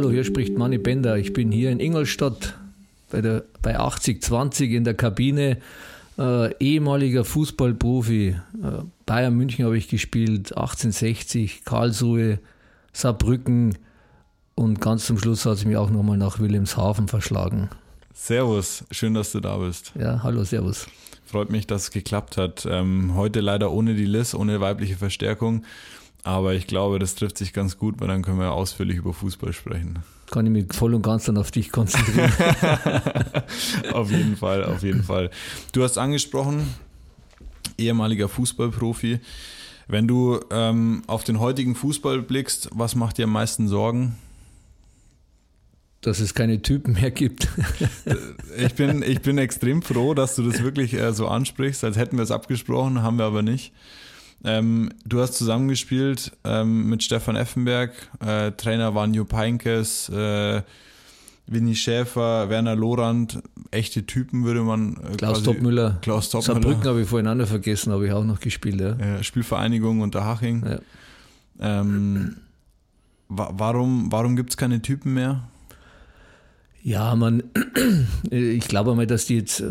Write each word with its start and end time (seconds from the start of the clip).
hallo, 0.00 0.10
hier 0.10 0.24
spricht 0.24 0.56
Manni 0.56 0.78
Bender. 0.78 1.18
Ich 1.18 1.34
bin 1.34 1.52
hier 1.52 1.70
in 1.70 1.78
Ingolstadt 1.78 2.54
bei, 3.10 3.20
der, 3.20 3.44
bei 3.60 3.78
8020 3.78 4.72
in 4.72 4.84
der 4.84 4.94
Kabine. 4.94 5.58
Äh, 6.18 6.54
ehemaliger 6.54 7.22
Fußballprofi. 7.22 8.28
Äh, 8.28 8.36
Bayern 9.04 9.34
München 9.34 9.66
habe 9.66 9.76
ich 9.76 9.88
gespielt, 9.88 10.56
1860, 10.56 11.66
Karlsruhe, 11.66 12.38
Saarbrücken 12.94 13.76
und 14.54 14.80
ganz 14.80 15.04
zum 15.04 15.18
Schluss 15.18 15.44
hat 15.44 15.58
es 15.58 15.66
mich 15.66 15.76
auch 15.76 15.90
nochmal 15.90 16.16
nach 16.16 16.38
Wilhelmshaven 16.38 17.06
verschlagen. 17.06 17.68
Servus, 18.14 18.86
schön, 18.90 19.12
dass 19.12 19.32
du 19.32 19.40
da 19.40 19.58
bist. 19.58 19.92
Ja, 20.00 20.22
hallo, 20.22 20.44
Servus. 20.44 20.86
Freut 21.26 21.50
mich, 21.50 21.66
dass 21.66 21.82
es 21.82 21.90
geklappt 21.90 22.38
hat. 22.38 22.66
Ähm, 22.66 23.16
heute 23.16 23.40
leider 23.40 23.70
ohne 23.70 23.94
die 23.94 24.06
Liz, 24.06 24.32
ohne 24.32 24.62
weibliche 24.62 24.96
Verstärkung. 24.96 25.66
Aber 26.22 26.54
ich 26.54 26.66
glaube, 26.66 26.98
das 26.98 27.14
trifft 27.14 27.38
sich 27.38 27.52
ganz 27.52 27.78
gut, 27.78 28.00
weil 28.00 28.08
dann 28.08 28.22
können 28.22 28.38
wir 28.38 28.52
ausführlich 28.52 28.98
über 28.98 29.14
Fußball 29.14 29.52
sprechen. 29.52 30.00
Kann 30.30 30.46
ich 30.46 30.52
mich 30.52 30.72
voll 30.72 30.94
und 30.94 31.02
ganz 31.02 31.24
dann 31.24 31.38
auf 31.38 31.50
dich 31.50 31.72
konzentrieren. 31.72 32.30
auf 33.92 34.10
jeden 34.10 34.36
Fall, 34.36 34.64
auf 34.64 34.82
jeden 34.82 35.02
Fall. 35.02 35.30
Du 35.72 35.82
hast 35.82 35.98
angesprochen, 35.98 36.74
ehemaliger 37.78 38.28
Fußballprofi. 38.28 39.20
Wenn 39.88 40.06
du 40.06 40.38
ähm, 40.50 41.02
auf 41.06 41.24
den 41.24 41.40
heutigen 41.40 41.74
Fußball 41.74 42.22
blickst, 42.22 42.68
was 42.72 42.94
macht 42.94 43.18
dir 43.18 43.24
am 43.24 43.32
meisten 43.32 43.66
Sorgen? 43.66 44.16
dass 46.00 46.20
es 46.20 46.34
keine 46.34 46.62
Typen 46.62 46.94
mehr 46.94 47.10
gibt. 47.10 47.48
ich, 48.56 48.74
bin, 48.74 49.02
ich 49.02 49.20
bin 49.20 49.38
extrem 49.38 49.82
froh, 49.82 50.14
dass 50.14 50.34
du 50.34 50.48
das 50.48 50.62
wirklich 50.62 50.94
äh, 50.94 51.12
so 51.12 51.28
ansprichst, 51.28 51.84
als 51.84 51.96
hätten 51.96 52.16
wir 52.16 52.22
es 52.22 52.30
abgesprochen, 52.30 53.02
haben 53.02 53.18
wir 53.18 53.26
aber 53.26 53.42
nicht. 53.42 53.72
Ähm, 54.44 54.90
du 55.04 55.20
hast 55.20 55.34
zusammengespielt 55.34 56.32
ähm, 56.44 56.88
mit 56.88 57.02
Stefan 57.02 57.36
Effenberg, 57.36 57.92
äh, 58.24 58.52
Trainer 58.52 58.94
waren 58.94 59.12
Jupp 59.12 59.32
Heinkes, 59.32 60.08
äh, 60.08 60.62
Winnie 61.46 61.74
Schäfer, 61.74 62.48
Werner 62.48 62.76
Lorand, 62.76 63.42
echte 63.70 64.06
Typen 64.06 64.44
würde 64.44 64.62
man. 64.62 64.96
Äh, 64.96 65.16
Klaus 65.16 65.42
Topmüller. 65.42 65.98
Klaus 66.00 66.30
Topmüller. 66.30 66.54
Saarbrücken 66.54 66.88
habe 66.88 67.02
ich 67.02 67.08
voreinander 67.08 67.46
vergessen, 67.46 67.92
habe 67.92 68.06
ich 68.06 68.12
auch 68.12 68.24
noch 68.24 68.40
gespielt. 68.40 68.80
Ja. 68.80 68.96
ja 68.96 69.22
Spielvereinigung 69.22 70.00
unter 70.00 70.24
Haching. 70.24 70.64
Ja. 70.64 70.78
Ähm, 71.60 72.36
wa 73.28 73.52
warum 73.52 74.10
warum 74.10 74.36
gibt 74.36 74.50
es 74.50 74.56
keine 74.56 74.80
Typen 74.80 75.12
mehr? 75.12 75.42
Ja, 76.82 77.14
man, 77.14 77.42
ich 78.30 78.66
glaube 78.66 78.94
mal, 78.94 79.06
dass 79.06 79.26
die 79.26 79.36
jetzt, 79.36 79.60
äh, 79.60 79.66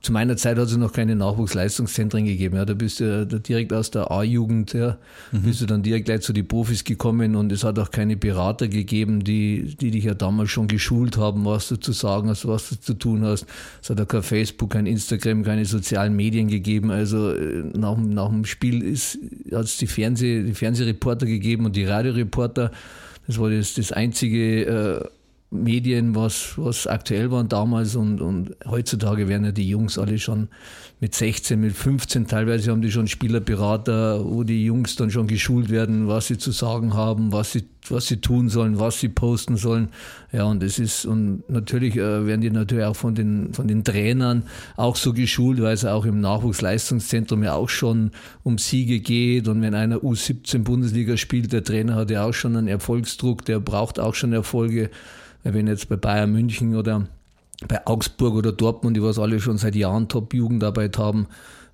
zu 0.00 0.12
meiner 0.12 0.36
Zeit 0.36 0.58
hat 0.58 0.66
es 0.66 0.76
noch 0.76 0.92
keine 0.92 1.16
Nachwuchsleistungszentren 1.16 2.24
gegeben. 2.24 2.56
Ja, 2.56 2.64
da 2.64 2.74
bist 2.74 3.00
du 3.00 3.26
direkt 3.26 3.72
aus 3.72 3.90
der 3.90 4.10
A-Jugend, 4.10 4.72
ja, 4.72 4.98
mhm. 5.30 5.42
bist 5.42 5.60
du 5.60 5.66
dann 5.66 5.82
direkt 5.82 6.06
gleich 6.06 6.22
zu 6.22 6.32
den 6.32 6.46
Profis 6.46 6.84
gekommen 6.84 7.36
und 7.36 7.52
es 7.52 7.64
hat 7.64 7.78
auch 7.78 7.90
keine 7.90 8.16
Berater 8.16 8.68
gegeben, 8.68 9.24
die, 9.24 9.76
die 9.80 9.90
dich 9.90 10.04
ja 10.04 10.14
damals 10.14 10.50
schon 10.50 10.68
geschult 10.68 11.16
haben, 11.16 11.44
was 11.44 11.68
du 11.68 11.76
zu 11.76 11.92
sagen 11.92 12.28
hast, 12.28 12.46
was 12.46 12.70
du 12.70 12.80
zu 12.80 12.94
tun 12.94 13.24
hast. 13.24 13.46
Es 13.82 13.90
hat 13.90 14.00
auch 14.00 14.08
kein 14.08 14.22
Facebook, 14.22 14.70
kein 14.70 14.86
Instagram, 14.86 15.44
keine 15.44 15.64
sozialen 15.64 16.14
Medien 16.14 16.48
gegeben. 16.48 16.90
Also 16.90 17.32
äh, 17.32 17.64
nach, 17.74 17.96
nach 17.96 18.28
dem 18.28 18.44
Spiel 18.44 18.96
hat 19.52 19.64
es 19.64 19.76
die, 19.78 19.86
Fernseh, 19.86 20.42
die 20.42 20.54
Fernsehreporter 20.54 21.26
gegeben 21.26 21.66
und 21.66 21.76
die 21.76 21.84
Radioreporter. 21.84 22.70
Das 23.26 23.38
war 23.38 23.50
das, 23.50 23.74
das 23.74 23.92
einzige 23.92 24.64
äh, 24.64 25.04
Medien, 25.52 26.14
was, 26.14 26.54
was 26.56 26.86
aktuell 26.86 27.30
waren 27.30 27.48
damals 27.48 27.94
und, 27.94 28.20
und 28.20 28.56
heutzutage 28.66 29.28
werden 29.28 29.44
ja 29.44 29.52
die 29.52 29.68
Jungs 29.68 29.98
alle 29.98 30.18
schon 30.18 30.48
mit 30.98 31.14
16, 31.14 31.60
mit 31.60 31.72
15, 31.72 32.28
teilweise 32.28 32.70
haben 32.70 32.80
die 32.80 32.92
schon 32.92 33.08
Spielerberater, 33.08 34.24
wo 34.24 34.44
die 34.44 34.64
Jungs 34.64 34.96
dann 34.96 35.10
schon 35.10 35.26
geschult 35.26 35.68
werden, 35.68 36.08
was 36.08 36.28
sie 36.28 36.38
zu 36.38 36.52
sagen 36.52 36.94
haben, 36.94 37.32
was 37.32 37.52
sie, 37.52 37.64
was 37.88 38.06
sie 38.06 38.18
tun 38.18 38.48
sollen, 38.48 38.78
was 38.78 39.00
sie 39.00 39.08
posten 39.08 39.56
sollen. 39.56 39.88
Ja, 40.32 40.44
und 40.44 40.62
das 40.62 40.78
ist, 40.78 41.04
und 41.04 41.42
natürlich 41.50 41.96
äh, 41.96 42.24
werden 42.24 42.40
die 42.40 42.50
natürlich 42.50 42.84
auch 42.84 42.96
von 42.96 43.16
den, 43.16 43.52
von 43.52 43.66
den 43.66 43.82
Trainern 43.82 44.44
auch 44.76 44.94
so 44.94 45.12
geschult, 45.12 45.60
weil 45.60 45.74
es 45.74 45.84
auch 45.84 46.06
im 46.06 46.20
Nachwuchsleistungszentrum 46.20 47.42
ja 47.42 47.54
auch 47.54 47.68
schon 47.68 48.12
um 48.44 48.58
Siege 48.58 49.00
geht. 49.00 49.48
Und 49.48 49.60
wenn 49.60 49.74
einer 49.74 49.96
U17 49.96 50.60
Bundesliga 50.60 51.16
spielt, 51.16 51.52
der 51.52 51.64
Trainer 51.64 51.96
hat 51.96 52.10
ja 52.10 52.24
auch 52.24 52.32
schon 52.32 52.56
einen 52.56 52.68
Erfolgsdruck, 52.68 53.44
der 53.44 53.58
braucht 53.58 53.98
auch 53.98 54.14
schon 54.14 54.32
Erfolge. 54.32 54.88
Wenn 55.44 55.66
jetzt 55.66 55.88
bei 55.88 55.96
Bayern 55.96 56.32
München 56.32 56.76
oder 56.76 57.06
bei 57.68 57.86
Augsburg 57.86 58.34
oder 58.34 58.52
Dortmund, 58.52 58.96
die 58.96 59.02
was 59.02 59.18
alle 59.18 59.40
schon 59.40 59.58
seit 59.58 59.74
Jahren 59.74 60.08
Top-Jugendarbeit 60.08 60.98
haben, 60.98 61.26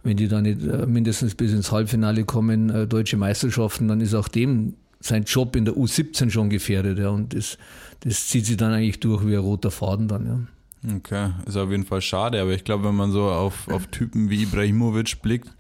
wenn 0.03 0.17
die 0.17 0.29
da 0.29 0.41
nicht 0.41 0.63
äh, 0.63 0.87
mindestens 0.87 1.35
bis 1.35 1.53
ins 1.53 1.73
Halbfinale 1.73 2.25
kommen, 2.25 2.71
äh, 2.71 2.87
deutsche 2.87 3.17
Meisterschaften, 3.17 3.89
dann 3.89 4.01
ist 4.01 4.15
auch 4.15 4.29
dem 4.29 4.75
sein 5.01 5.25
Job 5.25 5.55
in 5.55 5.65
der 5.65 5.75
U17 5.75 6.31
schon 6.31 6.51
gefährdet. 6.51 6.99
Ja. 6.99 7.11
Und 7.11 7.35
das, 7.35 7.59
das 8.01 8.27
zieht 8.29 8.47
sich 8.47 8.57
dann 8.57 8.73
eigentlich 8.73 9.01
durch 9.01 9.27
wie 9.27 9.35
ein 9.35 9.41
roter 9.41 9.71
Faden 9.71 10.09
dann. 10.09 10.27
Ja. 10.27 10.95
Okay, 10.97 11.31
ist 11.47 11.57
auf 11.57 11.71
jeden 11.71 11.85
Fall 11.85 12.01
schade, 12.01 12.41
aber 12.41 12.53
ich 12.53 12.63
glaube, 12.63 12.85
wenn 12.85 12.95
man 12.95 13.11
so 13.11 13.25
auf, 13.25 13.69
auf 13.69 13.89
Typen 13.89 14.31
wie 14.31 14.45
Ibrahimovic 14.45 15.21
blickt, 15.23 15.51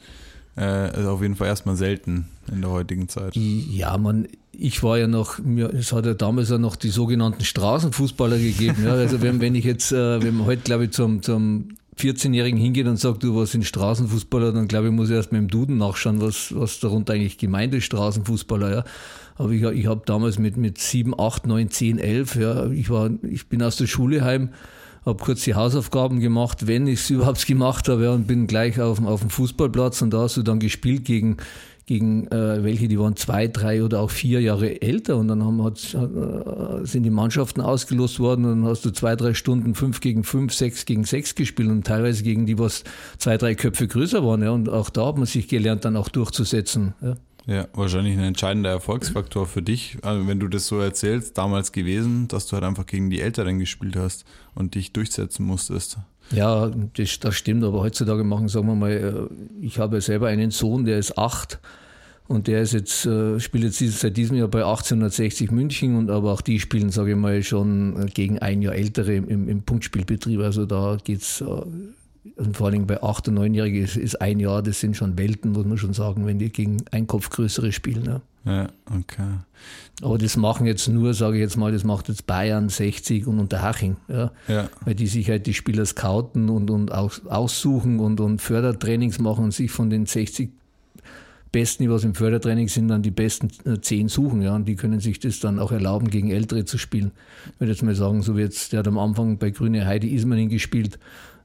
äh, 0.58 1.00
ist 1.00 1.06
auf 1.06 1.22
jeden 1.22 1.36
Fall 1.36 1.46
erstmal 1.46 1.76
selten 1.76 2.26
in 2.50 2.60
der 2.60 2.70
heutigen 2.70 3.08
Zeit. 3.08 3.36
Ja, 3.36 3.96
man, 3.98 4.28
ich 4.52 4.82
war 4.82 4.98
ja 4.98 5.06
noch, 5.06 5.38
mir, 5.38 5.72
es 5.72 5.92
hat 5.92 6.06
ja 6.06 6.14
damals 6.14 6.50
ja 6.50 6.58
noch 6.58 6.76
die 6.76 6.88
sogenannten 6.88 7.44
Straßenfußballer 7.44 8.38
gegeben. 8.38 8.84
Ja. 8.84 8.92
Also 8.92 9.22
wenn, 9.22 9.40
wenn 9.40 9.54
ich 9.54 9.64
jetzt, 9.64 9.92
äh, 9.92 10.22
wenn 10.22 10.36
man 10.36 10.46
heute, 10.46 10.62
glaube 10.62 10.84
ich, 10.84 10.90
zum, 10.90 11.22
zum 11.22 11.68
14-Jährigen 11.98 12.58
hingeht 12.58 12.86
und 12.86 12.96
sagt, 12.96 13.22
du, 13.22 13.36
was 13.36 13.52
sind 13.52 13.64
Straßenfußballer, 13.64 14.52
dann 14.52 14.68
glaube 14.68 14.86
ich, 14.86 14.92
muss 14.92 15.10
ich 15.10 15.16
erst 15.16 15.32
mit 15.32 15.40
dem 15.40 15.48
Duden 15.48 15.78
nachschauen, 15.78 16.20
was, 16.20 16.54
was 16.54 16.80
darunter 16.80 17.12
eigentlich 17.12 17.38
gemeint 17.38 17.74
ist, 17.74 17.84
Straßenfußballer, 17.84 18.70
ja. 18.70 18.84
Aber 19.36 19.50
ich, 19.50 19.62
ich 19.62 19.86
habe 19.86 20.02
damals 20.04 20.38
mit, 20.38 20.56
mit 20.56 20.78
7, 20.78 21.18
8, 21.18 21.46
9, 21.46 21.70
10, 21.70 21.98
11, 21.98 22.36
ja, 22.36 22.66
ich 22.70 22.90
war, 22.90 23.10
ich 23.22 23.48
bin 23.48 23.62
aus 23.62 23.76
der 23.76 23.86
Schule 23.86 24.24
heim, 24.24 24.50
habe 25.04 25.22
kurz 25.22 25.44
die 25.44 25.54
Hausaufgaben 25.54 26.20
gemacht, 26.20 26.66
wenn 26.66 26.86
ich 26.86 27.00
es 27.00 27.10
überhaupt 27.10 27.46
gemacht 27.46 27.88
habe, 27.88 28.04
ja, 28.04 28.12
und 28.12 28.26
bin 28.26 28.46
gleich 28.46 28.80
auf, 28.80 29.04
auf 29.04 29.20
dem 29.20 29.30
Fußballplatz 29.30 30.02
und 30.02 30.12
da 30.12 30.20
hast 30.20 30.36
du 30.36 30.42
dann 30.42 30.58
gespielt 30.58 31.04
gegen, 31.04 31.38
gegen 31.86 32.26
äh, 32.28 32.62
welche, 32.62 32.86
die 32.86 32.98
waren 32.98 33.16
zwei, 33.16 33.48
drei 33.48 33.82
oder 33.82 34.00
auch 34.00 34.10
vier 34.10 34.40
Jahre 34.42 34.82
älter 34.82 35.16
und 35.16 35.28
dann 35.28 35.42
haben, 35.42 35.62
hat, 35.64 35.94
äh, 35.94 36.84
sind 36.84 37.04
die 37.04 37.10
Mannschaften 37.10 37.62
ausgelost 37.62 38.20
worden 38.20 38.44
und 38.44 38.62
dann 38.62 38.70
hast 38.70 38.84
du 38.84 38.90
zwei, 38.90 39.16
drei 39.16 39.32
Stunden 39.32 39.74
fünf 39.74 40.00
gegen 40.00 40.22
fünf, 40.22 40.52
sechs 40.52 40.84
gegen 40.84 41.04
sechs 41.04 41.34
gespielt 41.34 41.70
und 41.70 41.86
teilweise 41.86 42.22
gegen 42.22 42.44
die, 42.44 42.58
was 42.58 42.84
zwei, 43.16 43.38
drei 43.38 43.54
Köpfe 43.54 43.88
größer 43.88 44.22
waren. 44.24 44.42
Ja, 44.42 44.50
und 44.50 44.68
auch 44.68 44.90
da 44.90 45.06
hat 45.06 45.16
man 45.16 45.26
sich 45.26 45.48
gelernt, 45.48 45.84
dann 45.86 45.96
auch 45.96 46.08
durchzusetzen. 46.10 46.94
Ja. 47.00 47.16
Ja, 47.48 47.66
wahrscheinlich 47.72 48.12
ein 48.12 48.24
entscheidender 48.24 48.68
Erfolgsfaktor 48.68 49.46
für 49.46 49.62
dich, 49.62 49.96
also 50.02 50.28
wenn 50.28 50.38
du 50.38 50.48
das 50.48 50.66
so 50.66 50.80
erzählst, 50.80 51.38
damals 51.38 51.72
gewesen, 51.72 52.28
dass 52.28 52.46
du 52.46 52.52
halt 52.52 52.64
einfach 52.64 52.84
gegen 52.84 53.08
die 53.08 53.22
Älteren 53.22 53.58
gespielt 53.58 53.96
hast 53.96 54.26
und 54.54 54.74
dich 54.74 54.92
durchsetzen 54.92 55.46
musstest. 55.46 55.96
Ja, 56.30 56.70
das, 56.94 57.18
das 57.20 57.34
stimmt, 57.36 57.64
aber 57.64 57.80
heutzutage 57.80 58.22
machen, 58.22 58.48
sagen 58.48 58.66
wir 58.66 58.74
mal, 58.74 58.90
äh, 58.90 59.64
ich 59.64 59.78
habe 59.78 60.02
selber 60.02 60.28
einen 60.28 60.50
Sohn, 60.50 60.84
der 60.84 60.98
ist 60.98 61.16
acht 61.16 61.58
und 62.26 62.48
der 62.48 62.60
ist 62.60 62.74
jetzt, 62.74 63.06
äh, 63.06 63.40
spielt 63.40 63.64
jetzt 63.64 63.98
seit 63.98 64.18
diesem 64.18 64.36
Jahr 64.36 64.48
bei 64.48 64.58
1860 64.58 65.50
München 65.50 65.96
und 65.96 66.10
aber 66.10 66.34
auch 66.34 66.42
die 66.42 66.60
spielen, 66.60 66.90
sage 66.90 67.12
ich 67.12 67.16
mal, 67.16 67.42
schon 67.42 68.10
gegen 68.12 68.38
ein 68.40 68.60
Jahr 68.60 68.74
ältere 68.74 69.14
im, 69.14 69.48
im 69.48 69.62
Punktspielbetrieb. 69.62 70.40
Also 70.40 70.66
da 70.66 70.98
geht's 71.02 71.40
äh, 71.40 71.46
und 72.36 72.56
vor 72.56 72.68
allem 72.68 72.86
bei 72.86 73.02
8- 73.02 73.28
und 73.28 73.38
9-Jährigen 73.38 73.82
ist, 73.82 73.96
ist, 73.96 74.20
ein 74.20 74.40
Jahr, 74.40 74.62
das 74.62 74.80
sind 74.80 74.96
schon 74.96 75.18
Welten, 75.18 75.52
muss 75.52 75.66
man 75.66 75.78
schon 75.78 75.94
sagen, 75.94 76.26
wenn 76.26 76.38
die 76.38 76.50
gegen 76.50 76.78
ein 76.90 77.06
Kopf 77.06 77.30
größere 77.30 77.72
spielen. 77.72 78.04
Ja. 78.44 78.52
ja, 78.52 78.68
okay. 78.86 79.38
Aber 80.02 80.18
das 80.18 80.36
machen 80.36 80.66
jetzt 80.66 80.88
nur, 80.88 81.14
sage 81.14 81.36
ich 81.36 81.40
jetzt 81.40 81.56
mal, 81.56 81.72
das 81.72 81.84
macht 81.84 82.08
jetzt 82.08 82.26
Bayern, 82.26 82.68
60 82.68 83.26
und 83.26 83.40
Unterhaching. 83.40 83.96
Ja. 84.08 84.30
ja. 84.46 84.68
Weil 84.84 84.94
die 84.94 85.06
sich 85.06 85.28
halt 85.28 85.46
die 85.46 85.54
Spieler 85.54 85.86
scouten 85.86 86.48
und, 86.48 86.70
und 86.70 86.92
aussuchen 86.92 87.98
und, 87.98 88.20
und 88.20 88.40
Fördertrainings 88.40 89.18
machen 89.18 89.44
und 89.44 89.54
sich 89.54 89.70
von 89.70 89.90
den 89.90 90.06
60 90.06 90.50
Besten, 91.50 91.84
die 91.84 91.90
was 91.90 92.04
im 92.04 92.14
Fördertraining 92.14 92.68
sind, 92.68 92.88
dann 92.88 93.02
die 93.02 93.10
besten 93.10 93.48
äh, 93.64 93.80
zehn 93.80 94.08
suchen, 94.08 94.42
ja, 94.42 94.54
und 94.54 94.66
die 94.66 94.76
können 94.76 95.00
sich 95.00 95.18
das 95.18 95.40
dann 95.40 95.58
auch 95.58 95.72
erlauben, 95.72 96.10
gegen 96.10 96.30
Ältere 96.30 96.64
zu 96.64 96.76
spielen. 96.76 97.12
Ich 97.54 97.60
würde 97.60 97.72
jetzt 97.72 97.82
mal 97.82 97.94
sagen, 97.94 98.22
so 98.22 98.36
wie 98.36 98.42
jetzt, 98.42 98.72
der 98.72 98.80
hat 98.80 98.88
am 98.88 98.98
Anfang 98.98 99.38
bei 99.38 99.50
Grüne 99.50 99.86
Heide 99.86 100.06
Ismaning 100.06 100.50
gespielt, 100.50 100.98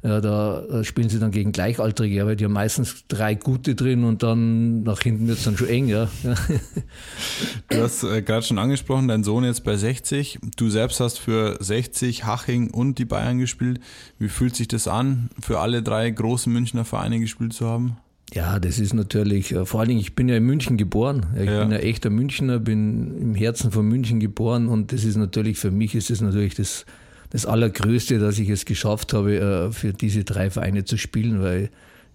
ja, 0.04 0.20
da 0.20 0.84
spielen 0.84 1.08
sie 1.08 1.18
dann 1.18 1.32
gegen 1.32 1.54
Gleichaltrige, 1.54 2.26
weil 2.26 2.36
die 2.36 2.44
haben 2.44 2.52
meistens 2.52 3.06
drei 3.08 3.36
gute 3.36 3.74
drin 3.74 4.04
und 4.04 4.22
dann 4.22 4.84
nach 4.84 5.00
hinten 5.00 5.28
wird 5.30 5.38
es 5.38 5.46
dann 5.46 5.58
schon 5.58 5.70
eng. 5.70 5.88
Ja. 5.88 6.10
Du 7.70 7.82
hast 7.82 8.04
äh, 8.04 8.22
gerade 8.22 8.46
schon 8.46 8.60
angesprochen, 8.60 9.08
dein 9.08 9.24
Sohn 9.24 9.44
jetzt 9.44 9.64
bei 9.64 9.76
60. 9.76 10.40
Du 10.58 10.70
selbst 10.70 11.00
hast 11.00 11.18
für 11.18 11.58
60, 11.60 12.26
Haching 12.26 12.70
und 12.70 13.00
die 13.00 13.06
Bayern 13.06 13.40
gespielt. 13.40 13.80
Wie 14.20 14.30
fühlt 14.30 14.56
sich 14.56 14.68
das 14.68 14.88
an, 14.88 15.30
für 15.42 15.60
alle 15.60 15.82
drei 15.82 16.10
großen 16.10 16.52
Münchner 16.52 16.86
Vereine 16.86 17.20
gespielt 17.20 17.54
zu 17.54 17.66
haben? 17.66 17.98
Ja, 18.34 18.60
das 18.60 18.80
ist 18.80 18.94
natürlich, 18.94 19.54
äh, 19.54 19.66
vor 19.66 19.80
allen 19.80 19.90
Dingen, 19.90 20.02
ich 20.02 20.16
bin 20.16 20.28
ja 20.28 20.38
in 20.38 20.44
München 20.44 20.78
geboren. 20.78 21.26
Ich 21.36 21.46
ja. 21.46 21.64
bin 21.64 21.74
ein 21.74 21.80
echter 21.80 22.10
Münchner, 22.10 22.60
bin 22.60 23.18
im 23.20 23.36
Herzen 23.36 23.72
von 23.72 23.88
München 23.88 24.20
geboren 24.20 24.68
und 24.68 24.92
das 24.92 25.04
ist 25.04 25.16
natürlich, 25.16 25.58
für 25.58 25.72
mich 25.72 25.96
ist 25.96 26.10
das 26.10 26.22
natürlich 26.22 26.56
das 26.56 26.86
das 27.34 27.46
Allergrößte, 27.46 28.20
dass 28.20 28.40
ich 28.40 28.48
es 28.48 28.64
geschafft 28.64 29.12
habe, 29.12 29.36
äh, 29.36 29.72
für 29.72 29.92
diese 29.92 30.24
drei 30.24 30.50
Vereine 30.50 30.86
zu 30.86 30.98
spielen, 30.98 31.42
weil 31.42 31.70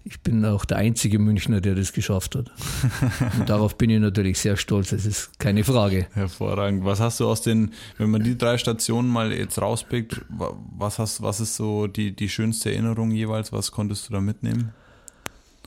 ich 0.05 0.20
bin 0.20 0.44
auch 0.44 0.65
der 0.65 0.79
einzige 0.79 1.19
Münchner, 1.19 1.61
der 1.61 1.75
das 1.75 1.93
geschafft 1.93 2.37
hat. 2.37 2.50
Und 3.38 3.49
darauf 3.49 3.76
bin 3.76 3.91
ich 3.91 4.00
natürlich 4.00 4.38
sehr 4.38 4.56
stolz, 4.56 4.91
das 4.91 5.05
ist 5.05 5.38
keine 5.38 5.65
Frage. 5.65 6.06
Hervorragend. 6.15 6.85
Was 6.85 7.00
hast 7.00 7.20
du 7.20 7.29
aus 7.29 7.43
den, 7.43 7.73
wenn 7.99 8.11
man 8.11 8.23
die 8.23 8.38
drei 8.38 8.56
Stationen 8.56 9.09
mal 9.11 9.32
jetzt 9.32 9.61
rauspickt, 9.61 10.23
was 10.29 10.99
hast, 10.99 11.20
was 11.20 11.41
ist 11.41 11.56
so 11.56 11.88
die, 11.88 12.12
die 12.12 12.29
schönste 12.29 12.70
Erinnerung 12.70 13.11
jeweils? 13.11 13.53
Was 13.53 13.73
konntest 13.73 14.09
du 14.09 14.15
da 14.15 14.20
mitnehmen? 14.20 14.73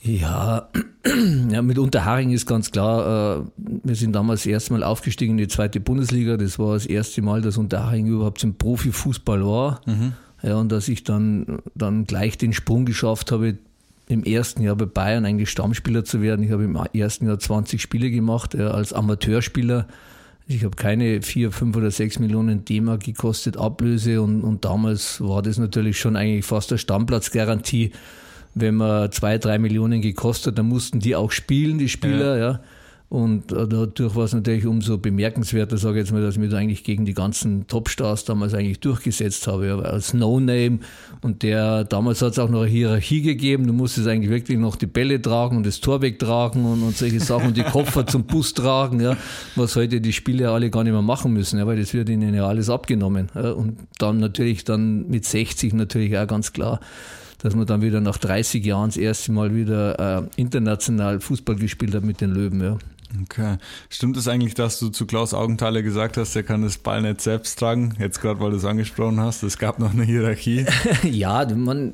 Ja, 0.03 0.69
ja, 1.51 1.61
mit 1.61 1.77
Unterharing 1.77 2.31
ist 2.31 2.47
ganz 2.47 2.71
klar, 2.71 3.39
äh, 3.39 3.43
wir 3.57 3.95
sind 3.95 4.13
damals 4.13 4.45
erstmal 4.45 4.83
aufgestiegen 4.83 5.33
in 5.33 5.37
die 5.37 5.47
zweite 5.47 5.79
Bundesliga. 5.79 6.37
Das 6.37 6.57
war 6.57 6.73
das 6.73 6.87
erste 6.87 7.21
Mal, 7.21 7.41
dass 7.41 7.57
Unterharing 7.57 8.07
überhaupt 8.07 8.43
im 8.43 8.55
Profifußball 8.55 9.45
war. 9.45 9.81
Mhm. 9.85 10.13
Ja, 10.41 10.55
und 10.55 10.71
dass 10.71 10.87
ich 10.87 11.03
dann, 11.03 11.59
dann 11.75 12.05
gleich 12.05 12.37
den 12.37 12.51
Sprung 12.51 12.85
geschafft 12.85 13.31
habe, 13.31 13.57
im 14.07 14.23
ersten 14.23 14.63
Jahr 14.63 14.75
bei 14.75 14.85
Bayern 14.85 15.25
eigentlich 15.25 15.49
Stammspieler 15.49 16.03
zu 16.03 16.21
werden. 16.21 16.43
Ich 16.43 16.51
habe 16.51 16.63
im 16.63 16.75
ersten 16.75 17.27
Jahr 17.27 17.39
20 17.39 17.81
Spiele 17.81 18.09
gemacht 18.09 18.55
ja, 18.55 18.71
als 18.71 18.93
Amateurspieler. 18.93 19.87
Ich 20.47 20.63
habe 20.65 20.75
keine 20.75 21.21
4, 21.21 21.51
5 21.51 21.77
oder 21.77 21.91
6 21.91 22.19
Millionen 22.19 22.65
D-Mark 22.65 23.03
gekostet, 23.03 23.55
Ablöse 23.55 24.21
und, 24.21 24.41
und 24.41 24.65
damals 24.65 25.21
war 25.21 25.41
das 25.41 25.57
natürlich 25.59 25.99
schon 25.99 26.15
eigentlich 26.15 26.43
fast 26.43 26.71
eine 26.71 26.79
Stammplatzgarantie. 26.79 27.91
Wenn 28.53 28.75
man 28.75 29.11
2, 29.11 29.37
3 29.37 29.59
Millionen 29.59 30.01
gekostet, 30.01 30.57
dann 30.57 30.67
mussten 30.67 30.99
die 30.99 31.15
auch 31.15 31.31
spielen, 31.31 31.77
die 31.77 31.89
Spieler. 31.89 32.37
Ja. 32.37 32.51
ja. 32.51 32.59
Und 33.11 33.51
äh, 33.51 33.67
dadurch 33.67 34.15
war 34.15 34.23
es 34.23 34.33
natürlich 34.33 34.65
umso 34.65 34.97
bemerkenswerter, 34.97 35.75
sage 35.75 35.99
ich 35.99 36.05
jetzt 36.05 36.13
mal, 36.13 36.21
dass 36.21 36.35
ich 36.35 36.39
mich 36.39 36.49
da 36.49 36.55
eigentlich 36.55 36.85
gegen 36.85 37.03
die 37.03 37.13
ganzen 37.13 37.67
Topstars 37.67 38.23
damals 38.23 38.53
eigentlich 38.53 38.79
durchgesetzt 38.79 39.47
habe, 39.47 39.67
ja, 39.67 39.79
als 39.79 40.13
No-Name. 40.13 40.79
Und 41.21 41.43
der, 41.43 41.83
damals 41.83 42.21
hat 42.21 42.31
es 42.31 42.39
auch 42.39 42.49
noch 42.49 42.61
eine 42.61 42.69
Hierarchie 42.69 43.21
gegeben, 43.21 43.67
du 43.67 43.73
musstest 43.73 44.07
eigentlich 44.07 44.29
wirklich 44.29 44.57
noch 44.57 44.77
die 44.77 44.85
Bälle 44.85 45.21
tragen 45.21 45.57
und 45.57 45.65
das 45.65 45.81
Tor 45.81 46.01
wegtragen 46.01 46.63
und, 46.63 46.83
und 46.83 46.95
solche 46.95 47.19
Sachen 47.19 47.47
und 47.47 47.57
die 47.57 47.63
Koffer 47.63 48.07
zum 48.07 48.23
Bus 48.23 48.53
tragen, 48.53 49.01
ja, 49.01 49.17
was 49.57 49.75
heute 49.75 49.99
die 49.99 50.13
Spieler 50.13 50.51
alle 50.51 50.69
gar 50.69 50.85
nicht 50.85 50.93
mehr 50.93 51.01
machen 51.01 51.33
müssen, 51.33 51.59
ja, 51.59 51.67
weil 51.67 51.77
das 51.77 51.93
wird 51.93 52.07
ihnen 52.07 52.33
ja 52.33 52.47
alles 52.47 52.69
abgenommen. 52.69 53.27
Ja. 53.35 53.51
Und 53.51 53.77
dann 53.97 54.19
natürlich 54.19 54.63
dann 54.63 55.09
mit 55.09 55.25
60 55.25 55.73
natürlich 55.73 56.17
auch 56.17 56.27
ganz 56.27 56.53
klar 56.53 56.79
dass 57.41 57.55
man 57.55 57.65
dann 57.65 57.81
wieder 57.81 58.01
nach 58.01 58.17
30 58.17 58.63
Jahren 58.65 58.89
das 58.89 58.97
erste 58.97 59.31
Mal 59.31 59.55
wieder 59.55 60.19
äh, 60.19 60.23
international 60.35 61.19
Fußball 61.19 61.55
gespielt 61.55 61.95
hat 61.95 62.03
mit 62.03 62.21
den 62.21 62.31
Löwen. 62.31 62.61
Ja. 62.61 62.77
Okay. 63.23 63.57
Stimmt 63.89 64.15
es 64.15 64.27
eigentlich, 64.27 64.53
dass 64.53 64.79
du 64.79 64.89
zu 64.89 65.05
Klaus 65.05 65.33
Augenthaler 65.33 65.81
gesagt 65.81 66.17
hast, 66.17 66.35
er 66.35 66.43
kann 66.43 66.61
das 66.61 66.77
Ball 66.77 67.01
nicht 67.01 67.21
selbst 67.21 67.59
tragen? 67.59 67.93
Jetzt 67.99 68.21
gerade, 68.21 68.39
weil 68.39 68.51
du 68.51 68.57
es 68.57 68.65
angesprochen 68.65 69.19
hast, 69.19 69.43
es 69.43 69.57
gab 69.57 69.79
noch 69.79 69.93
eine 69.93 70.03
Hierarchie. 70.03 70.65
ja, 71.03 71.45
man, 71.53 71.93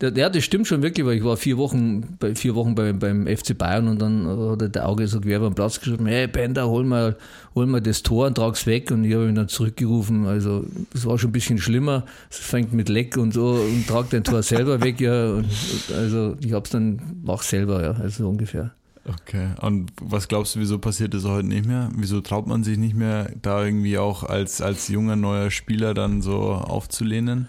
der, 0.00 0.30
das 0.30 0.44
stimmt 0.44 0.66
schon 0.66 0.82
wirklich, 0.82 1.06
weil 1.06 1.16
ich 1.16 1.24
war 1.24 1.36
vier 1.36 1.58
Wochen, 1.58 2.16
bei, 2.18 2.34
vier 2.34 2.54
Wochen 2.54 2.74
bei, 2.74 2.92
beim 2.92 3.26
FC 3.26 3.56
Bayern 3.56 3.88
und 3.88 4.00
dann 4.00 4.26
hat 4.26 4.74
der 4.74 4.88
Auge 4.88 5.06
so 5.06 5.20
quer 5.20 5.40
beim 5.40 5.54
Platz 5.54 5.80
geschrieben, 5.80 6.06
hey 6.06 6.26
Bender, 6.26 6.68
hol 6.68 6.84
mal, 6.84 7.16
hol 7.54 7.66
mal 7.66 7.80
das 7.80 8.02
Tor 8.02 8.26
und 8.26 8.36
trag's 8.36 8.66
weg. 8.66 8.90
Und 8.90 9.04
ich 9.04 9.14
habe 9.14 9.28
ihn 9.28 9.34
dann 9.34 9.48
zurückgerufen. 9.48 10.26
Also 10.26 10.64
es 10.94 11.04
war 11.04 11.18
schon 11.18 11.30
ein 11.30 11.32
bisschen 11.32 11.58
schlimmer. 11.58 12.04
Es 12.30 12.38
fängt 12.38 12.72
mit 12.72 12.88
Leck 12.88 13.16
und 13.16 13.34
so 13.34 13.52
und 13.52 13.86
trag 13.86 14.10
dein 14.10 14.24
Tor 14.24 14.42
selber 14.42 14.80
weg, 14.82 15.00
ja. 15.00 15.32
Und, 15.32 15.46
also 15.94 16.36
ich 16.40 16.52
hab's 16.52 16.70
dann, 16.70 17.00
mach 17.22 17.42
selber, 17.42 17.82
ja, 17.82 17.92
also 17.92 18.28
ungefähr. 18.28 18.72
Okay. 19.06 19.50
Und 19.60 19.92
was 20.00 20.28
glaubst 20.28 20.54
du, 20.54 20.60
wieso 20.60 20.78
passiert 20.78 21.12
das 21.14 21.24
heute 21.24 21.46
nicht 21.46 21.66
mehr? 21.66 21.90
Wieso 21.94 22.20
traut 22.20 22.46
man 22.46 22.64
sich 22.64 22.78
nicht 22.78 22.94
mehr, 22.94 23.30
da 23.42 23.64
irgendwie 23.64 23.98
auch 23.98 24.22
als, 24.24 24.62
als 24.62 24.88
junger 24.88 25.16
neuer 25.16 25.50
Spieler 25.50 25.92
dann 25.92 26.22
so 26.22 26.40
aufzulehnen? 26.40 27.48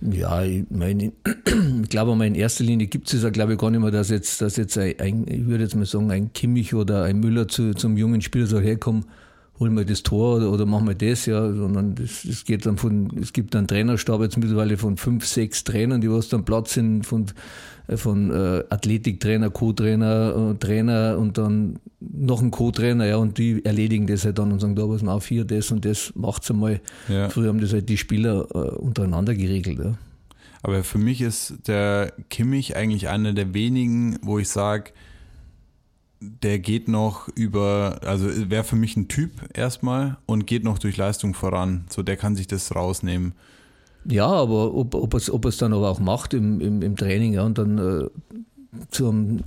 Ja, 0.00 0.42
ich, 0.42 0.64
meine, 0.70 1.12
ich 1.82 1.88
glaube 1.88 2.14
mal 2.14 2.26
in 2.26 2.34
erster 2.34 2.64
Linie 2.64 2.86
gibt 2.86 3.12
es 3.12 3.22
ja, 3.22 3.30
glaube 3.30 3.54
ich, 3.54 3.58
gar 3.58 3.70
nicht 3.70 3.80
mehr, 3.80 3.90
dass 3.90 4.10
jetzt, 4.10 4.40
dass 4.40 4.56
jetzt 4.56 4.78
ein, 4.78 5.26
ich 5.28 5.46
würde 5.46 5.64
jetzt 5.64 5.74
mal 5.74 5.86
sagen, 5.86 6.10
ein 6.10 6.32
Kimmich 6.32 6.74
oder 6.74 7.02
ein 7.04 7.18
Müller 7.18 7.48
zu, 7.48 7.74
zum 7.74 7.96
jungen 7.96 8.22
Spieler 8.22 8.46
sagt, 8.46 8.64
hey 8.64 8.78
komm, 9.58 9.68
hol 9.68 9.70
mal 9.70 9.84
das 9.84 10.02
Tor 10.02 10.36
oder, 10.36 10.50
oder 10.50 10.66
mach 10.66 10.80
mal 10.80 10.94
das, 10.94 11.26
ja, 11.26 11.52
sondern 11.52 11.94
das, 11.94 12.22
das 12.26 12.44
geht 12.44 12.66
dann 12.66 12.76
von, 12.76 13.10
es 13.20 13.32
gibt 13.32 13.54
einen 13.56 13.66
Trainerstab 13.66 14.20
jetzt 14.22 14.36
mittlerweile 14.36 14.76
von 14.76 14.96
fünf, 14.96 15.26
sechs 15.26 15.64
Trainern, 15.64 16.00
die 16.00 16.10
was 16.10 16.28
dann 16.28 16.44
Platz 16.44 16.74
sind, 16.74 17.04
von 17.04 17.26
von 17.96 18.30
äh, 18.30 18.64
Athletiktrainer, 18.68 19.48
Co-Trainer, 19.48 20.52
äh, 20.52 20.58
Trainer 20.58 21.16
und 21.18 21.38
dann 21.38 21.78
noch 22.00 22.42
ein 22.42 22.50
Co-Trainer, 22.50 23.06
ja, 23.06 23.16
und 23.16 23.38
die 23.38 23.64
erledigen 23.64 24.06
das 24.06 24.26
halt 24.26 24.38
dann 24.38 24.52
und 24.52 24.60
sagen, 24.60 24.76
da 24.76 24.86
was 24.86 25.02
auf 25.04 25.26
hier, 25.26 25.46
das 25.46 25.70
und 25.70 25.86
das 25.86 26.12
macht's 26.14 26.50
einmal. 26.50 26.82
Ja. 27.08 27.30
Früher 27.30 27.48
haben 27.48 27.62
das 27.62 27.72
halt 27.72 27.88
die 27.88 27.96
Spieler 27.96 28.46
äh, 28.54 28.58
untereinander 28.58 29.34
geregelt, 29.34 29.78
ja. 29.82 29.94
Aber 30.62 30.84
für 30.84 30.98
mich 30.98 31.22
ist 31.22 31.66
der 31.66 32.12
Kimmich 32.28 32.76
eigentlich 32.76 33.08
einer 33.08 33.32
der 33.32 33.54
wenigen, 33.54 34.18
wo 34.20 34.38
ich 34.38 34.50
sage, 34.50 34.90
der 36.20 36.58
geht 36.58 36.88
noch 36.88 37.28
über, 37.28 38.00
also 38.02 38.26
wäre 38.50 38.64
für 38.64 38.76
mich 38.76 38.96
ein 38.96 39.08
Typ 39.08 39.30
erstmal 39.54 40.18
und 40.26 40.46
geht 40.46 40.64
noch 40.64 40.78
durch 40.78 40.96
Leistung 40.96 41.34
voran. 41.34 41.84
So, 41.90 42.02
der 42.02 42.16
kann 42.16 42.34
sich 42.34 42.46
das 42.46 42.74
rausnehmen. 42.74 43.32
Ja, 44.04 44.26
aber 44.26 44.74
ob, 44.74 44.94
ob, 44.94 45.14
es, 45.14 45.30
ob 45.30 45.48
dann 45.58 45.72
aber 45.72 45.90
auch 45.90 46.00
macht 46.00 46.34
im, 46.34 46.60
im, 46.60 46.82
im 46.82 46.96
Training 46.96 47.34
ja, 47.34 47.42
und 47.44 47.58
dann 47.58 47.78
äh, 47.78 48.06
zum 48.90 49.40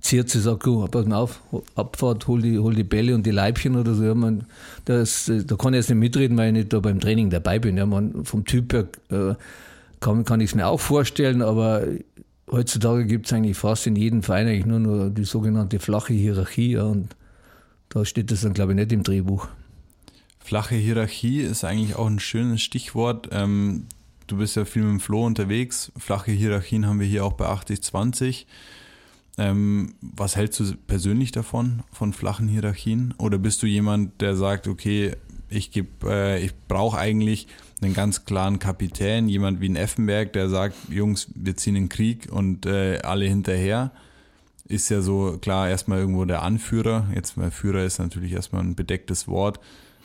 Zirze 0.00 0.40
sagt, 0.40 0.66
oh, 0.66 0.86
pass 0.88 1.06
mal 1.06 1.16
auf, 1.16 1.40
Abfahrt, 1.74 2.26
hol 2.26 2.42
die, 2.42 2.58
hol 2.58 2.74
die 2.74 2.84
Bälle 2.84 3.14
und 3.14 3.24
die 3.24 3.30
Leibchen 3.30 3.76
oder 3.76 3.94
so. 3.94 4.04
Ja, 4.04 4.14
man, 4.14 4.44
das, 4.84 5.30
da 5.46 5.56
kann 5.56 5.74
ich 5.74 5.78
jetzt 5.78 5.90
nicht 5.90 5.98
mitreden, 5.98 6.36
weil 6.36 6.48
ich 6.48 6.52
nicht 6.52 6.72
da 6.72 6.80
beim 6.80 7.00
Training 7.00 7.30
dabei 7.30 7.58
bin. 7.58 7.76
Ja, 7.76 7.86
man, 7.86 8.24
vom 8.24 8.44
Typ 8.44 8.72
her 8.72 8.88
äh, 9.10 9.34
kann, 10.00 10.24
kann 10.24 10.40
ich 10.40 10.50
es 10.50 10.54
mir 10.54 10.66
auch 10.66 10.80
vorstellen, 10.80 11.40
aber 11.40 11.84
heutzutage 12.52 13.06
gibt 13.06 13.26
es 13.26 13.32
eigentlich 13.32 13.56
fast 13.56 13.86
in 13.86 13.96
jedem 13.96 14.22
Verein 14.22 14.46
eigentlich 14.46 14.66
nur, 14.66 14.78
nur 14.78 15.10
die 15.10 15.24
sogenannte 15.24 15.80
flache 15.80 16.12
Hierarchie 16.12 16.72
ja, 16.72 16.84
und 16.84 17.16
da 17.88 18.04
steht 18.04 18.30
das 18.30 18.42
dann, 18.42 18.52
glaube 18.52 18.72
ich, 18.72 18.76
nicht 18.76 18.92
im 18.92 19.02
Drehbuch. 19.02 19.48
Flache 20.38 20.74
Hierarchie 20.74 21.40
ist 21.40 21.64
eigentlich 21.64 21.96
auch 21.96 22.06
ein 22.06 22.20
schönes 22.20 22.62
Stichwort. 22.62 23.28
Ähm, 23.32 23.86
du 24.26 24.38
bist 24.38 24.56
ja 24.56 24.64
viel 24.64 24.82
mit 24.82 24.92
dem 24.92 25.00
Flo 25.00 25.24
unterwegs. 25.24 25.92
Flache 25.96 26.32
Hierarchien 26.32 26.86
haben 26.86 27.00
wir 27.00 27.06
hier 27.06 27.24
auch 27.24 27.34
bei 27.34 27.46
80-20. 27.46 28.46
Ähm, 29.38 29.94
was 30.00 30.36
hältst 30.36 30.60
du 30.60 30.74
persönlich 30.86 31.32
davon, 31.32 31.82
von 31.92 32.12
flachen 32.12 32.48
Hierarchien? 32.48 33.14
Oder 33.18 33.38
bist 33.38 33.62
du 33.62 33.66
jemand, 33.66 34.20
der 34.20 34.36
sagt, 34.36 34.68
okay, 34.68 35.16
ich, 35.48 35.70
äh, 36.04 36.44
ich 36.44 36.52
brauche 36.68 36.98
eigentlich 36.98 37.46
einen 37.82 37.94
ganz 37.94 38.24
klaren 38.24 38.58
Kapitän, 38.58 39.28
jemand 39.28 39.60
wie 39.60 39.68
ein 39.68 39.76
Effenberg, 39.76 40.32
der 40.32 40.48
sagt, 40.48 40.76
Jungs, 40.88 41.28
wir 41.34 41.56
ziehen 41.56 41.76
in 41.76 41.84
den 41.84 41.88
Krieg 41.88 42.28
und 42.30 42.66
äh, 42.66 42.98
alle 43.02 43.26
hinterher? 43.26 43.90
Ist 44.64 44.88
ja 44.88 45.02
so 45.02 45.38
klar 45.40 45.68
erstmal 45.68 45.98
irgendwo 45.98 46.24
der 46.24 46.42
Anführer. 46.42 47.08
Jetzt, 47.14 47.36
weil 47.36 47.50
Führer 47.50 47.84
ist 47.84 47.98
natürlich 47.98 48.32
erstmal 48.32 48.62
ein 48.62 48.74
bedecktes 48.74 49.28
Wort 49.28 49.60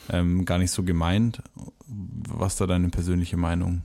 ähm, 0.10 0.46
gar 0.46 0.58
nicht 0.58 0.72
so 0.72 0.84
gemeint. 0.84 1.42
Was 1.88 2.58
da 2.58 2.68
deine 2.68 2.90
persönliche 2.90 3.38
Meinung? 3.38 3.82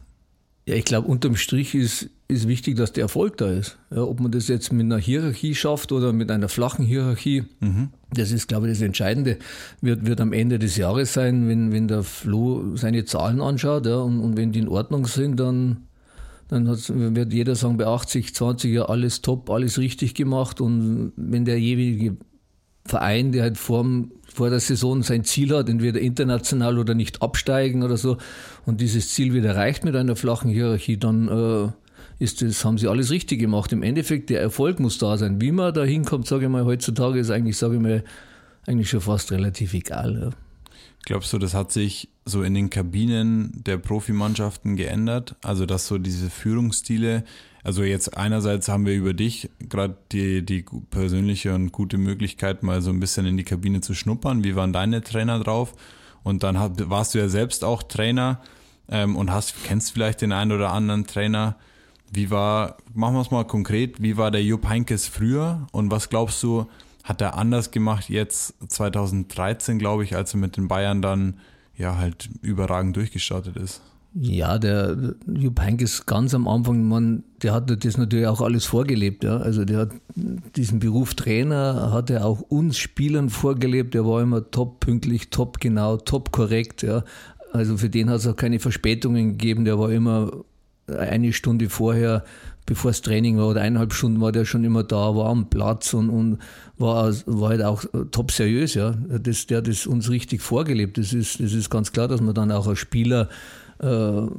Ja, 0.66 0.75
ich 0.75 0.85
glaube, 0.85 1.09
unterm 1.09 1.37
Strich 1.37 1.75
ist, 1.75 2.11
ist 2.33 2.49
wichtig, 2.49 2.77
dass 2.77 2.93
der 2.93 3.03
Erfolg 3.03 3.37
da 3.37 3.51
ist. 3.51 3.79
Ja, 3.91 4.03
ob 4.03 4.21
man 4.21 4.33
das 4.33 4.49
jetzt 4.49 4.73
mit 4.73 4.85
einer 4.85 4.99
Hierarchie 4.99 5.55
schafft 5.55 5.93
oder 5.93 6.12
mit 6.12 6.31
einer 6.31 6.49
flachen 6.49 6.85
Hierarchie, 6.85 7.45
mhm. 7.61 7.91
das 8.12 8.33
ist, 8.33 8.49
glaube 8.49 8.67
ich, 8.67 8.73
das 8.73 8.83
Entscheidende. 8.83 9.39
Wird, 9.81 10.07
wird 10.07 10.21
am 10.21 10.33
Ende 10.33 10.59
des 10.59 10.77
Jahres 10.77 11.12
sein, 11.12 11.49
wenn, 11.49 11.73
wenn 11.73 11.89
der 11.89 12.03
Flo 12.03 12.77
seine 12.77 13.05
Zahlen 13.05 13.41
anschaut 13.41 13.87
ja, 13.87 13.97
und, 13.97 14.21
und 14.21 14.37
wenn 14.37 14.53
die 14.53 14.61
in 14.61 14.69
Ordnung 14.69 15.07
sind, 15.07 15.39
dann, 15.39 15.89
dann 16.49 16.67
wird 17.15 17.33
jeder 17.33 17.55
sagen, 17.55 17.77
bei 17.77 17.87
80, 17.87 18.35
20 18.35 18.73
ja 18.73 18.87
alles 18.87 19.23
top, 19.23 19.51
alles 19.51 19.79
richtig 19.79 20.15
gemacht. 20.15 20.61
Und 20.61 21.12
wenn 21.17 21.45
der 21.45 21.61
jeweilige 21.61 22.17
Verein, 22.85 23.33
der 23.33 23.43
halt 23.43 23.59
vor, 23.59 23.87
vor 24.33 24.51
der 24.51 24.61
Saison 24.61 25.03
sein 25.03 25.25
Ziel 25.25 25.55
hat, 25.57 25.69
entweder 25.69 26.01
international 26.01 26.79
oder 26.79 26.95
nicht 26.95 27.23
absteigen 27.23 27.83
oder 27.83 27.97
so, 27.97 28.17
und 28.67 28.81
dieses 28.81 29.11
Ziel 29.12 29.35
wieder 29.35 29.51
erreicht 29.51 29.85
mit 29.85 29.95
einer 29.95 30.17
flachen 30.17 30.51
Hierarchie, 30.51 30.97
dann 30.97 31.29
äh, 31.29 31.73
ist 32.23 32.43
das, 32.43 32.64
haben 32.64 32.79
sie 32.79 32.88
alles 32.88 33.11
richtig 33.11 33.41
gemacht. 33.41 33.73
Im 33.73 33.83
Endeffekt, 33.83 34.31
der 34.31 34.41
Erfolg 34.41 34.81
muss 34.81 34.99
da 34.99 35.17
sein. 35.17 35.41
Wie 35.41 35.52
man 35.52 35.75
da 35.75 35.85
hinkommt, 35.85 36.26
sage 36.26 36.45
ich 36.45 36.50
mal, 36.50 36.64
heutzutage 36.64 37.19
ist 37.19 37.31
eigentlich, 37.31 37.57
sage 37.57 37.76
ich 37.76 37.81
mal, 37.81 38.05
eigentlich 38.67 38.91
schon 38.91 39.00
fast 39.00 39.33
relativ 39.33 39.75
egal. 39.75 40.19
Ja. 40.21 40.31
Glaubst 41.05 41.33
du, 41.33 41.38
das 41.38 41.55
hat 41.55 41.73
sich 41.73 42.09
so 42.25 42.43
in 42.43 42.55
den 42.55 42.71
Kabinen 42.71 43.62
der 43.67 43.79
Profimannschaften 43.79 44.76
geändert? 44.76 45.35
Also, 45.43 45.67
dass 45.67 45.87
so 45.88 45.99
diese 45.99 46.31
Führungsstile 46.31 47.25
also 47.64 47.85
jetzt 47.85 48.17
einerseits 48.17 48.69
haben 48.69 48.87
wir 48.87 48.95
über 48.95 49.14
dich 49.14 49.49
gerade 49.61 49.97
die, 50.11 50.45
die 50.45 50.64
persönliche 50.91 51.55
und 51.55 51.71
gute 51.71 51.97
Möglichkeit, 51.97 52.62
mal 52.62 52.83
so 52.83 52.91
ein 52.91 52.99
bisschen 52.99 53.25
in 53.25 53.37
die 53.37 53.45
Kabine 53.45 53.81
zu 53.81 53.95
schnuppern. 53.95 54.43
Wie 54.43 54.57
waren 54.57 54.73
deine 54.73 55.02
Trainer 55.02 55.38
drauf? 55.38 55.73
Und 56.25 56.43
dann 56.43 56.59
hat, 56.59 56.91
warst 56.91 57.14
du 57.14 57.19
ja 57.19 57.29
selbst 57.29 57.64
auch 57.64 57.83
Trainer 57.83 58.41
ähm, 58.88 59.17
und 59.17 59.31
hast, 59.31 59.55
kennst 59.64 59.93
vielleicht 59.93 60.23
den 60.23 60.33
einen 60.33 60.52
oder 60.52 60.73
anderen 60.73 61.07
Trainer. 61.07 61.57
Wie 62.14 62.31
war, 62.31 62.76
machen 62.92 63.14
wir 63.14 63.23
es 63.23 63.31
mal 63.31 63.45
konkret, 63.45 64.02
wie 64.02 64.19
war 64.19 64.31
der 64.31 64.45
Jupp 64.45 64.69
Heinkes 64.69 65.07
früher 65.09 65.66
und 65.73 65.90
was 65.90 66.11
glaubst 66.11 66.42
du, 66.42 66.66
hat 67.04 67.21
er 67.21 67.37
anders 67.37 67.71
gemacht 67.71 68.09
jetzt 68.09 68.54
2013, 68.71 69.78
glaube 69.78 70.04
ich, 70.04 70.14
als 70.14 70.35
er 70.35 70.40
mit 70.40 70.57
den 70.57 70.69
Bayern 70.69 71.02
dann 71.02 71.38
ja 71.76 71.97
halt 71.97 72.28
überragend 72.42 72.97
durchgestartet 72.97 73.57
ist? 73.57 73.81
Ja, 74.14 74.59
der 74.59 75.14
Jupp 75.26 75.59
Heynckes 75.61 76.04
ganz 76.04 76.35
am 76.35 76.47
Anfang, 76.47 76.87
man, 76.87 77.25
der 77.42 77.54
hat 77.54 77.85
das 77.85 77.97
natürlich 77.97 78.26
auch 78.26 78.42
alles 78.42 78.66
vorgelebt. 78.66 79.25
Ja. 79.25 79.38
Also 79.38 79.64
der 79.64 79.78
hat 79.78 79.90
diesen 80.54 80.81
Beruf 80.81 81.14
Trainer, 81.14 81.92
hat 81.92 82.11
er 82.11 82.26
auch 82.26 82.42
uns 82.42 82.76
Spielern 82.76 83.31
vorgelebt. 83.31 83.95
Der 83.95 84.04
war 84.04 84.21
immer 84.21 84.50
top 84.50 84.81
pünktlich, 84.81 85.31
top 85.31 85.61
genau, 85.61 85.97
top 85.97 86.31
korrekt. 86.31 86.83
Ja. 86.83 87.04
Also 87.52 87.78
für 87.78 87.88
den 87.88 88.11
hat 88.11 88.19
es 88.19 88.26
auch 88.26 88.37
keine 88.37 88.59
Verspätungen 88.59 89.38
gegeben. 89.38 89.64
Der 89.64 89.78
war 89.78 89.90
immer 89.90 90.31
eine 90.87 91.33
Stunde 91.33 91.69
vorher, 91.69 92.25
bevor 92.67 92.91
das 92.91 93.03
Training 93.03 93.39
war, 93.39 93.49
oder 93.49 93.61
eineinhalb 93.61 93.93
Stunden 93.93 94.21
war 94.21 94.33
der 94.33 94.45
schon 94.45 94.65
immer 94.65 94.85
da, 94.85 95.17
war 95.17 95.27
am 95.27 95.49
Platz 95.51 95.95
und, 95.95 96.11
und 96.11 96.39
war, 96.79 97.12
war 97.27 97.49
halt 97.51 97.62
auch 97.62 97.85
top 98.11 98.31
seriös. 98.31 98.75
Ja. 98.75 98.93
Das, 98.93 99.47
der 99.47 99.59
hat 99.59 99.69
das 99.69 99.87
uns 99.87 100.11
richtig 100.11 100.43
vorgelebt. 100.43 100.99
Das 100.99 101.12
ist, 101.12 101.41
das 101.41 101.53
ist 101.53 101.71
ganz 101.71 101.93
klar, 101.93 102.09
dass 102.09 102.21
man 102.21 102.35
dann 102.35 102.53
auch 102.53 102.67
als 102.67 102.79
Spieler 102.79 103.29
äh, 103.81 103.87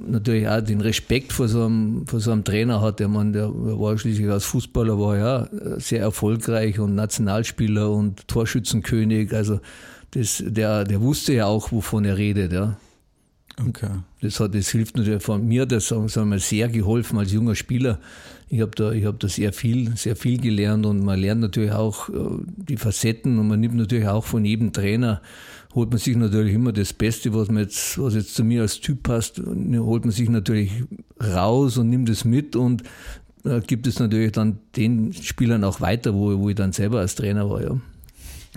natürlich 0.08 0.48
auch 0.48 0.62
den 0.62 0.80
Respekt 0.80 1.34
vor 1.34 1.50
so 1.50 1.66
einem, 1.66 2.08
vor 2.08 2.22
so 2.22 2.32
einem 2.32 2.44
Trainer 2.46 2.80
hat. 2.82 3.00
Der 3.00 3.10
Mann, 3.10 3.34
der 3.34 3.50
war 3.54 3.98
schließlich 3.98 4.30
als 4.30 4.46
Fußballer, 4.46 4.98
war 4.98 5.18
ja 5.18 5.50
sehr 5.78 6.00
erfolgreich 6.00 6.80
und 6.80 6.96
Nationalspieler 6.96 7.92
und 7.92 8.28
Torschützenkönig. 8.28 9.34
Also 9.34 9.60
das, 10.12 10.42
der, 10.46 10.86
der 10.86 11.02
wusste 11.02 11.34
ja 11.34 11.48
auch, 11.48 11.72
wovon 11.72 12.06
er 12.06 12.18
redet. 12.18 12.54
Ja. 12.54 12.78
Okay. 13.60 13.90
Das, 14.22 14.40
hat, 14.40 14.56
das 14.56 14.70
hilft 14.70 14.98
natürlich 14.98 15.22
von 15.22 15.48
mir, 15.48 15.66
das 15.66 15.88
sagen 15.88 16.30
wir 16.32 16.40
sehr 16.40 16.70
geholfen 16.70 17.20
als 17.20 17.32
junger 17.32 17.56
Spieler. 17.56 18.00
Ich 18.50 18.62
habe 18.62 18.72
da, 18.72 18.92
hab 18.94 19.20
da 19.20 19.28
sehr 19.28 19.54
viel, 19.54 19.96
sehr 19.96 20.16
viel 20.16 20.40
gelernt 20.40 20.86
und 20.86 21.04
man 21.04 21.20
lernt 21.20 21.42
natürlich 21.42 21.72
auch 21.72 22.10
äh, 22.10 22.14
die 22.46 22.78
Facetten 22.78 23.38
und 23.38 23.48
man 23.48 23.60
nimmt 23.60 23.76
natürlich 23.76 24.08
auch 24.08 24.24
von 24.26 24.44
jedem 24.44 24.74
Trainer 24.74 25.22
holt 25.76 25.90
man 25.90 26.00
sich 26.00 26.16
natürlich 26.16 26.54
immer 26.54 26.72
das 26.72 26.94
Beste, 26.94 27.34
was, 27.34 27.50
man 27.50 27.64
jetzt, 27.64 27.98
was 27.98 28.14
jetzt 28.14 28.36
zu 28.36 28.44
mir 28.44 28.62
als 28.62 28.80
Typ 28.80 29.04
passt, 29.04 29.40
holt 29.40 30.06
man 30.06 30.12
sich 30.12 30.30
natürlich 30.30 30.72
raus 31.22 31.78
und 31.78 31.90
nimmt 31.90 32.10
es 32.10 32.26
mit 32.26 32.56
und 32.56 32.84
äh, 33.44 33.60
gibt 33.62 33.88
es 33.88 34.00
natürlich 34.00 34.32
dann 34.32 34.60
den 34.76 35.14
Spielern 35.14 35.64
auch 35.64 35.82
weiter, 35.82 36.14
wo, 36.14 36.38
wo 36.40 36.50
ich 36.50 36.56
dann 36.56 36.72
selber 36.72 37.00
als 37.00 37.16
Trainer 37.16 37.50
war. 37.50 37.62
Ja. 37.62 37.82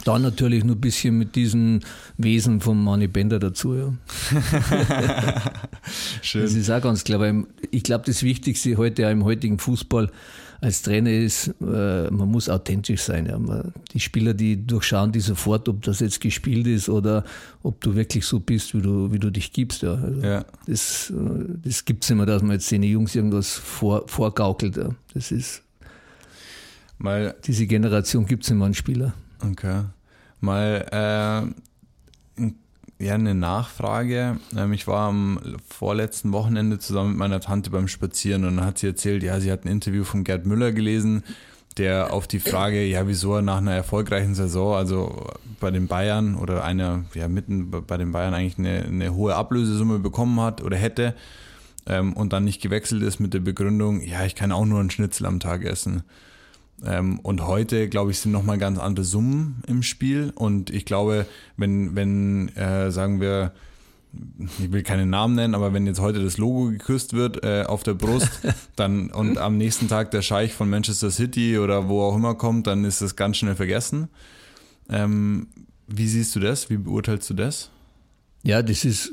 Dann 0.04 0.22
natürlich 0.22 0.62
nur 0.62 0.76
ein 0.76 0.80
bisschen 0.80 1.16
mit 1.18 1.36
diesem 1.36 1.80
Wesen 2.18 2.60
von 2.60 2.82
Manny 2.82 3.08
Bender 3.08 3.38
dazu. 3.38 3.74
Ja. 3.74 3.92
Schön. 6.22 6.42
Das 6.42 6.54
ist 6.54 6.70
auch 6.70 6.82
ganz 6.82 7.02
klar, 7.02 7.20
weil 7.20 7.44
ich 7.70 7.82
glaube, 7.82 8.04
das 8.04 8.22
Wichtigste 8.22 8.76
heute 8.76 9.02
im 9.02 9.24
heutigen 9.24 9.58
Fußball 9.58 10.10
als 10.60 10.82
Trainer 10.82 11.10
ist, 11.10 11.48
äh, 11.60 12.10
man 12.10 12.30
muss 12.30 12.48
authentisch 12.48 13.02
sein. 13.02 13.26
Ja. 13.26 13.38
Die 13.92 14.00
Spieler, 14.00 14.34
die 14.34 14.66
durchschauen 14.66 15.12
die 15.12 15.20
sofort, 15.20 15.68
ob 15.68 15.82
das 15.82 16.00
jetzt 16.00 16.20
gespielt 16.20 16.66
ist 16.66 16.88
oder 16.88 17.24
ob 17.62 17.80
du 17.80 17.94
wirklich 17.94 18.24
so 18.24 18.40
bist, 18.40 18.74
wie 18.74 18.80
du, 18.80 19.12
wie 19.12 19.18
du 19.18 19.30
dich 19.30 19.52
gibst. 19.52 19.82
Ja. 19.82 19.94
Also 19.94 20.20
ja. 20.20 20.44
Das, 20.66 21.10
äh, 21.10 21.14
das 21.64 21.84
gibt 21.84 22.04
es 22.04 22.10
immer, 22.10 22.26
dass 22.26 22.42
man 22.42 22.52
jetzt 22.52 22.70
den 22.70 22.82
Jungs 22.82 23.14
irgendwas 23.14 23.52
vor, 23.52 24.08
vorgaukelt. 24.08 24.76
Ja. 24.76 24.90
Das 25.14 25.30
ist. 25.32 25.62
Mal, 26.98 27.34
diese 27.44 27.66
Generation 27.66 28.24
gibt 28.24 28.44
es 28.44 28.50
immer 28.50 28.64
einen 28.64 28.74
Spieler. 28.74 29.12
Okay. 29.42 29.84
Mal 30.40 31.52
äh, 32.38 32.42
ja, 32.98 33.14
eine 33.14 33.34
Nachfrage. 33.34 34.38
Ähm, 34.56 34.72
ich 34.72 34.86
war 34.86 35.08
am 35.08 35.56
vorletzten 35.68 36.32
Wochenende 36.32 36.78
zusammen 36.78 37.10
mit 37.10 37.18
meiner 37.18 37.40
Tante 37.40 37.70
beim 37.70 37.88
Spazieren 37.88 38.44
und 38.44 38.56
dann 38.56 38.66
hat 38.66 38.78
sie 38.78 38.86
erzählt, 38.86 39.22
ja, 39.22 39.38
sie 39.40 39.52
hat 39.52 39.64
ein 39.64 39.68
Interview 39.68 40.04
von 40.04 40.24
Gerd 40.24 40.46
Müller 40.46 40.72
gelesen, 40.72 41.22
der 41.76 42.12
auf 42.12 42.26
die 42.26 42.40
Frage, 42.40 42.84
ja, 42.84 43.06
wieso 43.06 43.34
er 43.34 43.42
nach 43.42 43.58
einer 43.58 43.74
erfolgreichen 43.74 44.34
Saison, 44.34 44.76
also 44.76 45.26
bei 45.60 45.70
den 45.70 45.88
Bayern 45.88 46.36
oder 46.36 46.64
einer, 46.64 47.04
ja, 47.12 47.28
mitten 47.28 47.70
bei 47.70 47.98
den 47.98 48.12
Bayern 48.12 48.32
eigentlich 48.32 48.58
eine, 48.58 48.84
eine 48.84 49.14
hohe 49.14 49.34
Ablösesumme 49.34 49.98
bekommen 49.98 50.40
hat 50.40 50.62
oder 50.62 50.78
hätte 50.78 51.14
ähm, 51.86 52.14
und 52.14 52.32
dann 52.32 52.44
nicht 52.44 52.62
gewechselt 52.62 53.02
ist 53.02 53.20
mit 53.20 53.34
der 53.34 53.40
Begründung, 53.40 54.00
ja, 54.00 54.24
ich 54.24 54.34
kann 54.34 54.52
auch 54.52 54.64
nur 54.64 54.80
einen 54.80 54.90
Schnitzel 54.90 55.26
am 55.26 55.38
Tag 55.38 55.64
essen. 55.64 56.02
Ähm, 56.84 57.18
und 57.20 57.46
heute, 57.46 57.88
glaube 57.88 58.10
ich, 58.10 58.18
sind 58.18 58.32
nochmal 58.32 58.58
ganz 58.58 58.78
andere 58.78 59.04
Summen 59.04 59.62
im 59.66 59.82
Spiel. 59.82 60.32
Und 60.34 60.70
ich 60.70 60.84
glaube, 60.84 61.26
wenn, 61.56 61.94
wenn 61.94 62.48
äh, 62.56 62.90
sagen 62.90 63.20
wir, 63.20 63.52
ich 64.58 64.72
will 64.72 64.82
keine 64.82 65.06
Namen 65.06 65.34
nennen, 65.34 65.54
aber 65.54 65.72
wenn 65.72 65.86
jetzt 65.86 66.00
heute 66.00 66.22
das 66.22 66.38
Logo 66.38 66.70
geküsst 66.70 67.12
wird 67.12 67.44
äh, 67.44 67.64
auf 67.66 67.82
der 67.82 67.94
Brust, 67.94 68.40
dann 68.76 69.10
und 69.10 69.38
am 69.38 69.56
nächsten 69.58 69.88
Tag 69.88 70.10
der 70.10 70.22
Scheich 70.22 70.54
von 70.54 70.70
Manchester 70.70 71.10
City 71.10 71.58
oder 71.58 71.88
wo 71.88 72.02
auch 72.02 72.16
immer 72.16 72.34
kommt, 72.34 72.66
dann 72.66 72.84
ist 72.84 73.02
das 73.02 73.16
ganz 73.16 73.36
schnell 73.36 73.56
vergessen. 73.56 74.08
Ähm, 74.88 75.48
wie 75.86 76.08
siehst 76.08 76.34
du 76.34 76.40
das? 76.40 76.70
Wie 76.70 76.76
beurteilst 76.76 77.28
du 77.30 77.34
das? 77.34 77.70
Ja, 78.46 78.62
das 78.62 78.84
ist, 78.84 79.12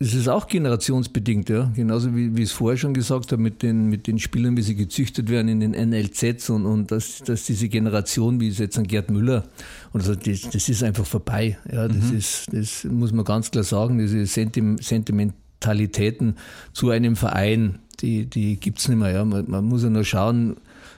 das 0.00 0.12
ist 0.12 0.26
auch 0.26 0.48
generationsbedingt, 0.48 1.48
ja. 1.48 1.70
Genauso 1.76 2.16
wie, 2.16 2.36
wie 2.36 2.42
ich 2.42 2.48
es 2.48 2.52
vorher 2.52 2.76
schon 2.76 2.94
gesagt 2.94 3.30
habe, 3.30 3.40
mit 3.40 3.62
den, 3.62 3.86
mit 3.86 4.08
den 4.08 4.18
Spielern, 4.18 4.56
wie 4.56 4.62
sie 4.62 4.74
gezüchtet 4.74 5.30
werden 5.30 5.46
in 5.46 5.60
den 5.60 5.70
NLZs 5.70 6.50
und, 6.50 6.66
und 6.66 6.90
dass, 6.90 7.20
dass 7.20 7.44
diese 7.44 7.68
Generation, 7.68 8.40
wie 8.40 8.48
es 8.48 8.58
jetzt 8.58 8.76
an 8.76 8.88
Gerd 8.88 9.08
Müller, 9.08 9.44
und 9.92 10.00
also 10.00 10.16
das, 10.16 10.40
das 10.50 10.68
ist 10.68 10.82
einfach 10.82 11.06
vorbei. 11.06 11.58
Ja, 11.72 11.86
das 11.86 12.10
mhm. 12.10 12.18
ist, 12.18 12.52
das 12.52 12.82
muss 12.82 13.12
man 13.12 13.24
ganz 13.24 13.52
klar 13.52 13.62
sagen, 13.62 13.98
diese 13.98 14.26
Sentim 14.26 14.78
Sentimentalitäten 14.78 16.34
zu 16.72 16.90
einem 16.90 17.14
Verein, 17.14 17.78
die, 18.00 18.26
die 18.26 18.56
gibt's 18.58 18.88
nicht 18.88 18.98
mehr, 18.98 19.12
ja. 19.12 19.24
Man, 19.24 19.48
man 19.48 19.64
muss 19.64 19.84
ja 19.84 19.90
nur 19.90 20.04
schauen, 20.04 20.56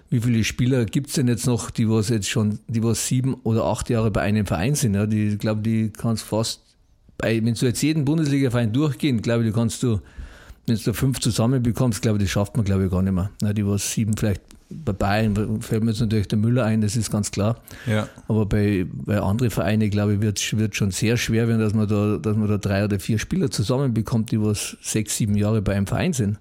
wie 0.09 0.21
viele 0.21 0.43
Spieler 0.45 0.87
gibt 0.87 1.09
es 1.09 1.15
denn 1.15 1.29
jetzt 1.29 1.47
noch, 1.47 1.71
die 1.71 1.91
was 1.91 2.09
jetzt 2.09 2.31
schon, 2.31 2.61
die 2.67 2.83
was 2.83 3.07
sieben 3.07 3.35
oder 3.43 3.65
acht 3.65 3.91
Jahre 3.91 4.11
bei 4.11 4.23
einem 4.23 4.47
Verein 4.47 4.75
sind? 4.75 4.95
Ja, 4.95 5.05
die, 5.05 5.29
ich 5.29 5.39
glaube, 5.39 5.61
die 5.61 5.91
kannst 5.91 6.23
fast 6.23 6.63
bei, 7.19 7.45
wenn 7.45 7.55
du 7.55 7.67
jetzt 7.67 7.83
jeden 7.83 8.05
Bundesliga-Verein 8.05 8.73
durchgehst, 8.73 9.23
glaube 9.23 9.45
ich, 9.45 9.51
du 9.51 9.57
kannst 9.57 9.83
du, 9.83 10.01
wenn 10.67 10.77
du 10.77 10.93
fünf 10.93 11.21
zusammenbekommst, 11.21 12.03
glaube 12.03 12.19
ich, 12.19 12.25
das 12.25 12.31
schafft 12.31 12.57
man, 12.57 12.65
glaube 12.65 12.85
ich, 12.85 12.91
gar 12.91 13.03
nicht 13.03 13.13
mehr. 13.13 13.31
Na, 13.41 13.53
die 13.53 13.67
was 13.67 13.93
sieben 13.93 14.17
vielleicht 14.17 14.43
bei 14.71 14.93
Bayern 14.93 15.61
fällt 15.61 15.85
mir 15.85 15.91
jetzt 15.91 16.01
natürlich 16.01 16.29
der 16.29 16.39
Müller 16.39 16.65
ein, 16.65 16.81
das 16.81 16.97
ist 16.97 17.11
ganz 17.11 17.31
klar. 17.31 17.61
Ja. 17.87 18.09
Aber 18.29 18.47
bei, 18.47 18.87
bei 18.89 19.21
anderen 19.21 19.51
Vereinen, 19.51 19.91
glaube 19.91 20.15
ich, 20.15 20.21
wird 20.21 20.39
es 20.39 20.77
schon 20.77 20.91
sehr 20.91 21.17
schwer 21.17 21.49
werden, 21.49 21.61
dass 21.61 21.75
man, 21.75 21.87
da, 21.87 22.19
dass 22.19 22.37
man 22.37 22.49
da 22.49 22.59
drei 22.59 22.85
oder 22.85 22.99
vier 22.99 23.19
Spieler 23.19 23.51
zusammenbekommt, 23.51 24.31
die 24.31 24.41
was 24.41 24.77
sechs, 24.81 25.17
sieben 25.17 25.37
Jahre 25.37 25.63
bei 25.63 25.75
einem 25.75 25.87
Verein 25.87 26.13
sind. 26.13 26.39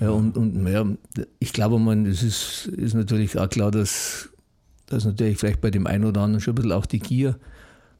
Ja, 0.00 0.10
und, 0.10 0.36
und 0.36 0.66
ja, 0.66 0.86
ich 1.38 1.52
glaube, 1.52 1.78
man, 1.78 2.06
es 2.06 2.22
ist, 2.22 2.66
ist 2.66 2.94
natürlich 2.94 3.38
auch 3.38 3.48
klar, 3.48 3.70
dass, 3.70 4.30
dass 4.86 5.04
natürlich 5.04 5.38
vielleicht 5.38 5.60
bei 5.60 5.70
dem 5.70 5.86
einen 5.86 6.04
oder 6.04 6.22
anderen 6.22 6.40
schon 6.40 6.52
ein 6.52 6.56
bisschen 6.56 6.72
auch 6.72 6.86
die 6.86 7.00
Gier 7.00 7.36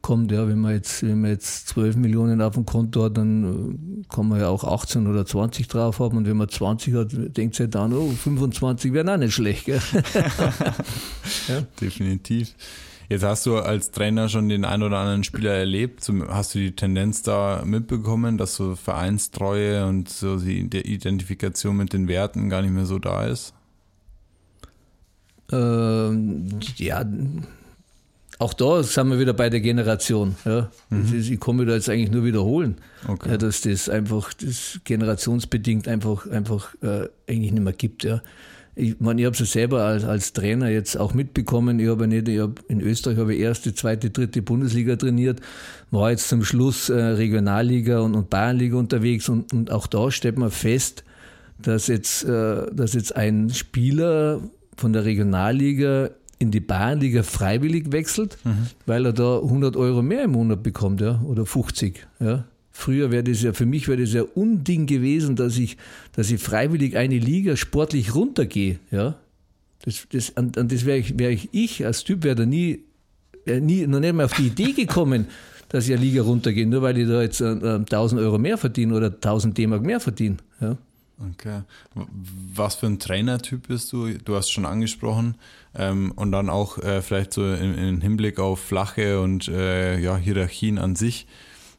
kommt. 0.03 0.33
Ja, 0.33 0.49
wenn 0.49 0.59
man 0.59 0.75
jetzt, 0.75 1.03
wenn 1.03 1.21
man 1.21 1.31
jetzt 1.31 1.69
12 1.69 1.97
Millionen 1.97 2.43
auf 2.43 2.55
dem 2.55 2.67
Konto 2.67 3.05
hat, 3.05 3.17
dann 3.17 4.03
äh, 4.05 4.15
kann 4.15 4.29
man 4.29 4.41
ja 4.41 4.49
auch 4.49 4.65
18 4.65 5.07
oder 5.07 5.25
20 5.25 5.69
drauf 5.69 6.01
haben. 6.01 6.17
Und 6.17 6.27
wenn 6.27 6.37
man 6.37 6.49
20 6.49 6.95
hat, 6.95 7.13
denkt 7.37 7.55
sich 7.55 7.71
dann, 7.71 7.93
oh, 7.93 8.11
25 8.11 8.93
wären 8.93 9.09
auch 9.09 9.17
nicht 9.17 9.35
schlecht. 9.35 9.67
Gell? 9.67 9.81
ja. 11.49 11.63
Definitiv. 11.81 12.55
Jetzt 13.09 13.25
hast 13.25 13.45
du 13.45 13.57
als 13.59 13.91
Trainer 13.91 14.29
schon 14.29 14.49
den 14.49 14.65
einen 14.65 14.83
oder 14.85 14.99
anderen 14.99 15.25
Spieler 15.25 15.53
erlebt. 15.53 16.11
Hast 16.29 16.55
du 16.55 16.59
die 16.59 16.75
Tendenz 16.75 17.23
da 17.23 17.63
mitbekommen, 17.65 18.39
dass 18.39 18.55
so 18.55 18.75
Vereinstreue 18.75 19.87
und 19.87 20.09
so 20.09 20.39
die 20.39 20.63
Identifikation 20.63 21.77
mit 21.77 21.93
den 21.93 22.09
Werten 22.09 22.49
gar 22.49 22.63
nicht 22.63 22.73
mehr 22.73 22.87
so 22.87 22.99
da 22.99 23.27
ist? 23.27 23.53
Ähm, 25.53 26.49
ja, 26.77 27.05
auch 28.43 28.55
da 28.55 28.83
sind 28.83 29.09
wir 29.09 29.19
wieder 29.19 29.33
bei 29.33 29.49
der 29.49 29.61
Generation. 29.61 30.35
Ja. 30.45 30.69
Mhm. 30.91 31.19
Ist, 31.19 31.31
ich 31.31 31.41
komme 31.41 31.63
mir 31.63 31.71
da 31.71 31.75
jetzt 31.75 31.89
eigentlich 31.89 32.11
nur 32.11 32.25
wiederholen, 32.25 32.77
okay. 33.07 33.31
ja, 33.31 33.37
dass 33.37 33.61
das 33.61 33.89
einfach 33.89 34.35
das 34.35 34.81
generationsbedingt 34.85 35.87
einfach, 35.89 36.27
einfach 36.29 36.75
äh, 36.83 37.09
eigentlich 37.29 37.53
nicht 37.53 37.63
mehr 37.63 37.73
gibt. 37.73 38.05
Ja. 38.05 38.21
Ich 38.75 38.99
meine, 39.01 39.21
ich 39.21 39.27
habe 39.27 39.37
es 39.41 39.53
selber 39.53 39.83
als, 39.83 40.05
als 40.05 40.33
Trainer 40.33 40.69
jetzt 40.69 40.97
auch 40.97 41.15
mitbekommen. 41.15 41.79
Ich 41.79 41.89
habe 41.89 42.09
nicht, 42.09 42.27
ich 42.27 42.41
hab, 42.41 42.59
in 42.69 42.81
Österreich 42.81 43.19
habe 43.19 43.35
ich 43.35 43.41
erste, 43.41 43.75
zweite, 43.75 44.11
dritte 44.11 44.43
Bundesliga 44.43 44.97
trainiert, 44.97 45.41
war 45.91 46.11
jetzt 46.11 46.29
zum 46.29 46.43
Schluss 46.43 46.89
äh, 46.89 46.95
Regionalliga 46.95 48.01
und, 48.01 48.15
und 48.15 48.29
Bayernliga 48.29 48.77
unterwegs 48.77 49.29
und, 49.29 49.53
und 49.53 49.71
auch 49.71 49.87
da 49.87 50.11
stellt 50.11 50.39
man 50.39 50.51
fest, 50.51 51.05
dass 51.59 51.87
jetzt, 51.87 52.25
äh, 52.25 52.67
dass 52.73 52.95
jetzt 52.95 53.15
ein 53.15 53.51
Spieler 53.51 54.41
von 54.77 54.93
der 54.93 55.05
Regionalliga 55.05 56.11
in 56.43 56.51
die 56.51 56.61
Bayernliga 56.61 57.23
freiwillig 57.23 57.93
wechselt, 57.93 58.37
mhm. 58.45 58.67
weil 58.85 59.07
er 59.07 59.13
da 59.13 59.39
100 59.39 59.77
Euro 59.77 60.03
mehr 60.03 60.25
im 60.25 60.33
Monat 60.33 60.63
bekommt, 60.63 61.01
ja, 61.01 61.23
oder 61.23 61.47
50, 61.47 62.07
ja. 62.21 62.45
Früher 62.75 63.11
wäre 63.11 63.23
das 63.23 63.43
ja, 63.43 63.53
für 63.53 63.67
mich 63.67 63.87
wäre 63.87 64.01
das 64.01 64.15
ja 64.15 64.23
Unding 64.23 64.87
gewesen, 64.87 65.37
dass 65.37 65.59
ich, 65.59 65.77
dass 66.13 66.31
ich 66.31 66.43
freiwillig 66.43 66.97
eine 66.97 67.19
Liga 67.19 67.57
sportlich 67.57 68.15
runtergehe, 68.15 68.79
ja. 68.91 69.17
Das, 69.85 70.07
das, 70.11 70.37
an, 70.37 70.53
an 70.57 70.69
das 70.69 70.85
wäre 70.85 70.99
ich, 70.99 71.19
wär 71.19 71.31
ich, 71.31 71.49
ich 71.53 71.87
als 71.87 72.05
Typ 72.05 72.25
wäre 72.25 72.35
da 72.35 72.47
nie, 72.47 72.81
äh, 73.47 73.61
nie, 73.61 73.87
noch 73.87 74.01
nicht 74.01 74.15
mal 74.15 74.25
auf 74.25 74.35
die 74.35 74.47
Idee 74.47 74.73
gekommen, 74.73 75.27
dass 75.69 75.87
ich 75.87 75.95
eine 75.95 76.03
Liga 76.03 76.23
runtergehe, 76.23 76.67
nur 76.67 76.83
weil 76.83 76.99
ich 76.99 77.09
da 77.09 77.23
jetzt 77.23 77.41
äh, 77.41 77.47
1000 77.47 78.21
Euro 78.21 78.39
mehr 78.39 78.59
verdiene 78.59 78.95
oder 78.95 79.07
1000 79.07 79.57
D-Mark 79.57 79.83
mehr 79.83 80.01
verdiene, 80.01 80.39
ja. 80.61 80.77
Okay. 81.31 81.62
Was 82.55 82.76
für 82.76 82.87
ein 82.87 82.99
Trainertyp 82.99 83.69
bist 83.69 83.93
du? 83.93 84.12
Du 84.19 84.35
hast 84.35 84.50
schon 84.50 84.67
angesprochen. 84.67 85.37
Ähm, 85.75 86.12
und 86.17 86.33
dann 86.33 86.50
auch 86.50 86.79
äh, 86.79 87.00
vielleicht 87.02 87.33
so 87.33 87.55
im, 87.55 87.79
im, 87.79 88.00
Hinblick 88.00 88.38
auf 88.38 88.61
flache 88.61 89.21
und 89.21 89.49
äh, 89.49 89.99
ja, 89.99 90.17
Hierarchien 90.17 90.79
an 90.79 90.97
sich. 90.97 91.26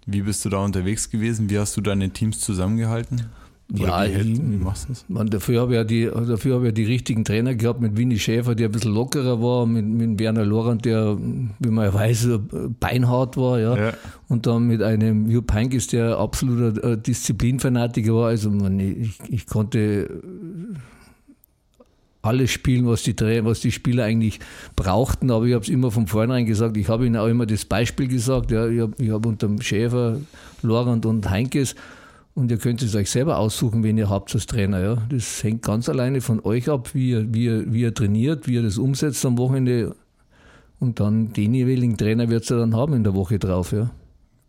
Wie 0.05 0.21
bist 0.21 0.43
du 0.45 0.49
da 0.49 0.57
unterwegs 0.57 1.09
gewesen? 1.09 1.49
Wie 1.49 1.59
hast 1.59 1.77
du 1.77 1.81
deine 1.81 2.09
Teams 2.09 2.39
zusammengehalten? 2.39 3.29
Ja, 3.71 4.05
wie, 4.05 4.37
wie 4.37 4.57
machst 4.57 4.85
du 4.85 4.89
das? 4.89 5.05
Man, 5.07 5.27
dafür 5.27 5.61
habe 5.61 5.71
ich 5.71 5.77
ja 5.77 5.83
die, 5.83 6.05
dafür 6.05 6.55
habe 6.55 6.67
ich 6.67 6.73
die 6.73 6.83
richtigen 6.83 7.23
Trainer 7.23 7.55
gehabt 7.55 7.81
mit 7.81 7.97
Winnie 7.97 8.19
Schäfer, 8.19 8.55
der 8.55 8.69
ein 8.69 8.71
bisschen 8.71 8.93
lockerer 8.93 9.41
war, 9.41 9.65
mit, 9.65 9.85
mit 9.85 10.19
Werner 10.19 10.45
Lorand, 10.45 10.85
der, 10.85 11.17
wie 11.17 11.69
man 11.69 11.85
ja 11.85 11.93
weiß, 11.93 12.27
beinhart 12.79 13.37
war, 13.37 13.59
ja. 13.59 13.77
Ja. 13.77 13.93
Und 14.27 14.45
dann 14.45 14.67
mit 14.67 14.83
einem 14.83 15.29
Jupp 15.29 15.53
Heynckes, 15.53 15.87
der 15.87 16.17
absoluter 16.17 16.83
äh, 16.83 16.97
Disziplinfanatiker 16.97 18.13
war. 18.13 18.27
Also 18.27 18.51
man, 18.51 18.79
ich, 18.79 19.17
ich 19.29 19.47
konnte 19.47 20.21
alles 22.21 22.51
spielen, 22.51 22.87
was 22.87 23.03
die, 23.03 23.15
was 23.43 23.59
die 23.59 23.71
Spieler 23.71 24.05
eigentlich 24.05 24.39
brauchten, 24.75 25.31
aber 25.31 25.45
ich 25.45 25.53
habe 25.53 25.63
es 25.63 25.69
immer 25.69 25.91
von 25.91 26.07
vornherein 26.07 26.45
gesagt. 26.45 26.77
Ich 26.77 26.89
habe 26.89 27.05
ihnen 27.05 27.17
auch 27.17 27.27
immer 27.27 27.45
das 27.45 27.65
Beispiel 27.65 28.07
gesagt. 28.07 28.51
Ja, 28.51 28.67
ich 28.67 28.81
habe 28.81 29.11
hab 29.11 29.25
unter 29.25 29.47
dem 29.47 29.61
Schäfer, 29.61 30.19
Lorand 30.61 31.05
und 31.05 31.29
Heinkes 31.29 31.75
und 32.35 32.49
ihr 32.49 32.57
könnt 32.57 32.81
es 32.81 32.95
euch 32.95 33.11
selber 33.11 33.37
aussuchen, 33.37 33.83
wen 33.83 33.97
ihr 33.97 34.09
habt 34.09 34.33
als 34.33 34.45
Trainer. 34.47 34.81
Ja. 34.81 34.97
Das 35.09 35.43
hängt 35.43 35.61
ganz 35.61 35.87
alleine 35.87 36.21
von 36.21 36.43
euch 36.43 36.69
ab, 36.69 36.93
wie 36.93 37.11
ihr, 37.11 37.33
wie, 37.33 37.45
ihr, 37.45 37.71
wie 37.71 37.81
ihr 37.81 37.93
trainiert, 37.93 38.47
wie 38.47 38.55
ihr 38.55 38.63
das 38.63 38.77
umsetzt 38.77 39.25
am 39.25 39.37
Wochenende. 39.37 39.95
Und 40.79 40.99
dann 40.99 41.31
den 41.33 41.53
jeweiligen 41.53 41.95
Trainer 41.95 42.29
wird 42.29 42.49
ja 42.49 42.57
dann 42.57 42.75
haben 42.75 42.93
in 42.93 43.03
der 43.03 43.13
Woche 43.13 43.39
drauf. 43.39 43.71
Ja. 43.71 43.91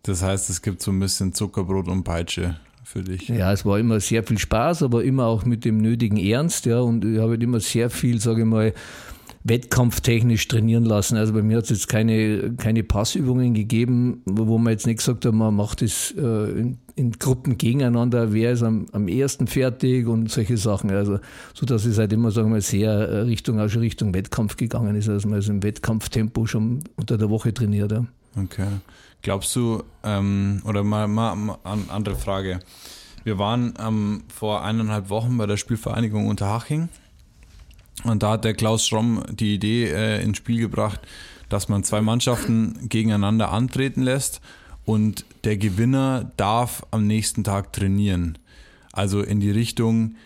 Das 0.02 0.22
heißt, 0.22 0.50
es 0.50 0.62
gibt 0.62 0.82
so 0.82 0.90
ein 0.90 0.98
bisschen 0.98 1.32
Zuckerbrot 1.32 1.88
und 1.88 2.04
Peitsche 2.04 2.56
für 2.84 3.02
dich. 3.02 3.28
Ja, 3.28 3.52
es 3.52 3.64
war 3.64 3.78
immer 3.78 4.00
sehr 4.00 4.22
viel 4.22 4.38
Spaß, 4.38 4.82
aber 4.82 5.04
immer 5.04 5.26
auch 5.26 5.44
mit 5.44 5.64
dem 5.64 5.78
nötigen 5.78 6.16
Ernst. 6.16 6.66
Ja, 6.66 6.80
und 6.80 7.04
ich 7.04 7.18
habe 7.18 7.32
halt 7.32 7.42
immer 7.42 7.60
sehr 7.60 7.90
viel, 7.90 8.20
sage 8.20 8.42
ich 8.42 8.46
mal, 8.46 8.72
wettkampftechnisch 9.44 10.48
trainieren 10.48 10.84
lassen. 10.84 11.18
Also 11.18 11.34
bei 11.34 11.42
mir 11.42 11.58
hat 11.58 11.64
es 11.64 11.70
jetzt 11.70 11.88
keine, 11.88 12.54
keine 12.56 12.82
Passübungen 12.82 13.52
gegeben, 13.52 14.22
wo 14.24 14.56
man 14.56 14.72
jetzt 14.72 14.86
nicht 14.86 14.98
gesagt 14.98 15.26
hat, 15.26 15.34
man 15.34 15.54
macht 15.54 15.82
es 15.82 16.12
äh, 16.16 16.22
in, 16.22 16.78
in 16.96 17.12
Gruppen 17.12 17.58
gegeneinander, 17.58 18.32
wer 18.32 18.52
ist 18.52 18.62
am, 18.62 18.86
am 18.92 19.06
ersten 19.06 19.46
fertig 19.46 20.06
und 20.06 20.30
solche 20.30 20.56
Sachen. 20.56 20.90
Also 20.90 21.18
so 21.52 21.66
dass 21.66 21.84
es 21.84 21.98
halt 21.98 22.12
immer, 22.14 22.30
sagen 22.30 22.48
wir 22.48 22.54
mal, 22.54 22.60
sehr 22.62 22.90
äh, 22.90 23.18
Richtung, 23.20 23.60
auch 23.60 23.68
schon 23.68 23.82
Richtung 23.82 24.14
Wettkampf 24.14 24.56
gegangen 24.56 24.96
ist. 24.96 25.10
Also 25.10 25.28
man 25.28 25.40
ist 25.40 25.48
im 25.50 25.62
Wettkampftempo 25.62 26.46
schon 26.46 26.82
unter 26.96 27.18
der 27.18 27.28
Woche 27.28 27.52
trainiert. 27.52 27.92
Ja. 27.92 28.06
Okay. 28.42 28.68
Glaubst 29.20 29.54
du, 29.56 29.82
ähm, 30.02 30.62
oder 30.64 30.82
mal, 30.82 31.06
mal, 31.06 31.36
mal 31.36 31.58
an, 31.64 31.84
andere 31.88 32.16
Frage. 32.16 32.60
Wir 33.24 33.38
waren 33.38 33.74
ähm, 33.78 34.22
vor 34.28 34.64
eineinhalb 34.64 35.10
Wochen 35.10 35.36
bei 35.36 35.46
der 35.46 35.58
Spielvereinigung 35.58 36.28
Unterhaching 36.28 36.88
und 38.02 38.22
da 38.22 38.32
hat 38.32 38.44
der 38.44 38.54
Klaus 38.54 38.86
Schromm 38.86 39.22
die 39.30 39.54
Idee 39.54 39.86
äh, 39.86 40.22
ins 40.22 40.38
Spiel 40.38 40.58
gebracht, 40.58 41.00
dass 41.48 41.68
man 41.68 41.84
zwei 41.84 42.00
Mannschaften 42.00 42.88
gegeneinander 42.88 43.52
antreten 43.52 44.02
lässt 44.02 44.40
und 44.84 45.24
der 45.44 45.56
Gewinner 45.56 46.32
darf 46.36 46.84
am 46.90 47.06
nächsten 47.06 47.44
Tag 47.44 47.72
trainieren. 47.72 48.38
Also 48.92 49.22
in 49.22 49.40
die 49.40 49.50
Richtung, 49.50 50.16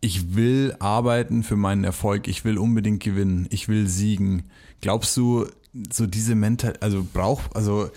ich 0.00 0.36
will 0.36 0.74
arbeiten 0.78 1.42
für 1.42 1.56
meinen 1.56 1.84
Erfolg, 1.84 2.28
ich 2.28 2.44
will 2.44 2.58
unbedingt 2.58 3.02
gewinnen, 3.02 3.46
ich 3.50 3.68
will 3.68 3.88
siegen. 3.88 4.44
Glaubst 4.80 5.16
du, 5.16 5.46
so 5.92 6.06
diese 6.06 6.34
Mental, 6.34 6.74
also 6.80 7.04
braucht, 7.12 7.54
also 7.54 7.90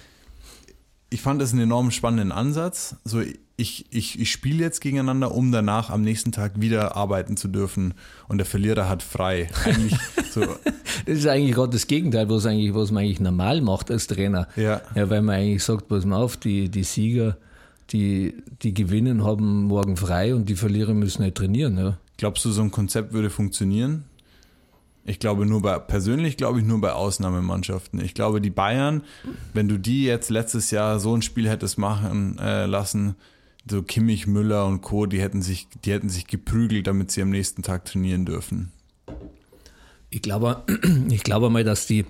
ich 1.11 1.21
fand 1.21 1.41
das 1.41 1.51
einen 1.51 1.63
enorm 1.63 1.91
spannenden 1.91 2.31
Ansatz. 2.31 2.95
So, 3.03 3.21
ich, 3.57 3.85
ich, 3.91 4.19
ich 4.19 4.31
spiele 4.31 4.63
jetzt 4.63 4.79
gegeneinander, 4.79 5.35
um 5.35 5.51
danach 5.51 5.89
am 5.89 6.01
nächsten 6.01 6.31
Tag 6.31 6.61
wieder 6.61 6.95
arbeiten 6.95 7.35
zu 7.35 7.49
dürfen. 7.49 7.93
Und 8.29 8.37
der 8.37 8.45
Verlierer 8.45 8.87
hat 8.87 9.03
frei. 9.03 9.49
So, 10.31 10.41
Das 11.05 11.17
ist 11.17 11.27
eigentlich 11.27 11.55
gerade 11.55 11.73
das 11.73 11.87
Gegenteil, 11.87 12.29
was, 12.29 12.45
eigentlich, 12.45 12.73
was 12.73 12.91
man 12.91 13.03
eigentlich 13.03 13.19
normal 13.19 13.59
macht 13.59 13.91
als 13.91 14.07
Trainer. 14.07 14.47
Ja. 14.55 14.81
ja 14.95 15.09
weil 15.09 15.21
man 15.21 15.35
eigentlich 15.35 15.63
sagt, 15.63 15.89
pass 15.89 16.05
mal 16.05 16.17
auf, 16.17 16.37
die, 16.37 16.69
die 16.69 16.83
Sieger, 16.83 17.35
die, 17.91 18.35
die 18.61 18.73
gewinnen, 18.73 19.25
haben 19.25 19.63
morgen 19.63 19.97
frei 19.97 20.33
und 20.33 20.47
die 20.47 20.55
Verlierer 20.55 20.93
müssen 20.93 21.23
nicht 21.23 21.35
trainieren. 21.35 21.77
Ja. 21.77 21.97
glaubst 22.17 22.45
du, 22.45 22.51
so 22.51 22.61
ein 22.61 22.71
Konzept 22.71 23.11
würde 23.11 23.29
funktionieren? 23.29 24.05
Ich 25.03 25.19
glaube 25.19 25.45
nur 25.45 25.61
bei, 25.61 25.79
persönlich 25.79 26.37
glaube 26.37 26.59
ich 26.59 26.65
nur 26.65 26.79
bei 26.79 26.93
Ausnahmemannschaften. 26.93 27.99
Ich 28.03 28.13
glaube, 28.13 28.39
die 28.39 28.51
Bayern, 28.51 29.03
wenn 29.53 29.67
du 29.67 29.77
die 29.77 30.03
jetzt 30.03 30.29
letztes 30.29 30.69
Jahr 30.71 30.99
so 30.99 31.15
ein 31.15 31.21
Spiel 31.21 31.49
hättest 31.49 31.77
machen 31.77 32.37
äh, 32.37 32.65
lassen, 32.65 33.15
so 33.69 33.81
Kimmich, 33.81 34.27
Müller 34.27 34.65
und 34.65 34.81
Co., 34.81 35.05
die 35.05 35.21
hätten 35.21 35.41
sich, 35.41 35.67
die 35.85 35.91
hätten 35.91 36.09
sich 36.09 36.27
geprügelt, 36.27 36.87
damit 36.87 37.11
sie 37.11 37.21
am 37.21 37.29
nächsten 37.29 37.63
Tag 37.63 37.85
trainieren 37.85 38.25
dürfen. 38.25 38.71
Ich 40.09 40.21
glaube, 40.21 40.63
ich 41.09 41.23
glaube 41.23 41.49
mal, 41.49 41.63
dass 41.63 41.87
die, 41.87 42.05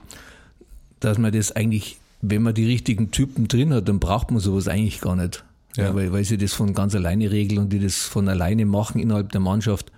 dass 1.00 1.18
man 1.18 1.32
das 1.32 1.52
eigentlich, 1.52 1.98
wenn 2.22 2.42
man 2.42 2.54
die 2.54 2.66
richtigen 2.66 3.12
Typen 3.12 3.48
drin 3.48 3.74
hat, 3.74 3.88
dann 3.88 4.00
braucht 4.00 4.32
man 4.32 4.40
sowas 4.40 4.68
eigentlich 4.68 5.02
gar 5.02 5.16
nicht. 5.16 5.44
Ja. 5.78 5.86
Ja. 5.86 5.96
weil, 5.96 6.12
weil 6.12 6.26
sie 6.26 6.38
das 6.38 6.54
von 6.54 6.74
ganz 6.74 6.96
alleine 6.96 7.32
regeln 7.32 7.60
und 7.60 7.70
die 7.70 7.80
das 7.80 8.00
von 8.00 8.28
alleine 8.28 8.66
machen 8.66 9.00
innerhalb 9.00 9.32
der 9.32 9.40
Mannschaft. 9.40 9.92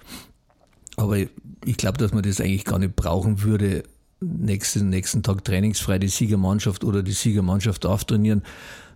Aber 0.96 1.18
ich 1.18 1.78
glaube, 1.78 1.98
dass 1.98 2.14
man 2.14 2.24
das 2.24 2.40
eigentlich 2.40 2.66
gar 2.66 2.80
nicht 2.80 2.96
brauchen 2.96 3.42
würde, 3.44 3.84
nächsten, 4.22 4.90
nächsten 4.90 5.24
Tag 5.24 5.44
trainingsfrei 5.44 6.00
die 6.00 6.08
Siegermannschaft 6.08 6.84
oder 6.84 7.04
die 7.04 7.12
Siegermannschaft 7.12 7.86
auftrainieren, 7.86 8.44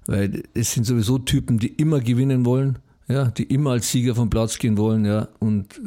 weil 0.06 0.44
es 0.54 0.72
sind 0.72 0.86
sowieso 0.86 1.18
Typen, 1.18 1.60
die 1.60 1.68
immer 1.68 2.00
gewinnen 2.00 2.46
wollen, 2.46 2.80
ja, 3.08 3.26
die 3.26 3.44
immer 3.44 3.72
als 3.72 3.92
Sieger 3.92 4.16
vom 4.16 4.30
Platz 4.30 4.58
gehen 4.58 4.78
wollen, 4.78 5.06
ja, 5.06 5.28
und 5.40 5.82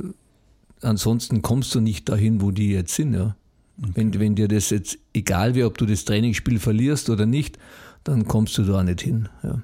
ansonsten 0.82 1.42
kommst 1.42 1.74
du 1.74 1.80
nicht 1.80 2.08
dahin, 2.08 2.40
wo 2.40 2.50
die 2.50 2.70
jetzt 2.70 2.94
sind, 2.94 3.14
ja. 3.14 3.36
Wenn, 3.76 4.18
wenn 4.20 4.34
dir 4.34 4.46
das 4.46 4.68
jetzt 4.68 4.98
egal 5.14 5.54
wäre, 5.54 5.66
ob 5.66 5.78
du 5.78 5.86
das 5.86 6.04
Trainingsspiel 6.04 6.58
verlierst 6.58 7.08
oder 7.08 7.24
nicht, 7.24 7.58
dann 8.04 8.28
kommst 8.28 8.58
du 8.58 8.64
da 8.64 8.82
nicht 8.82 9.00
hin, 9.00 9.28
ja. 9.42 9.62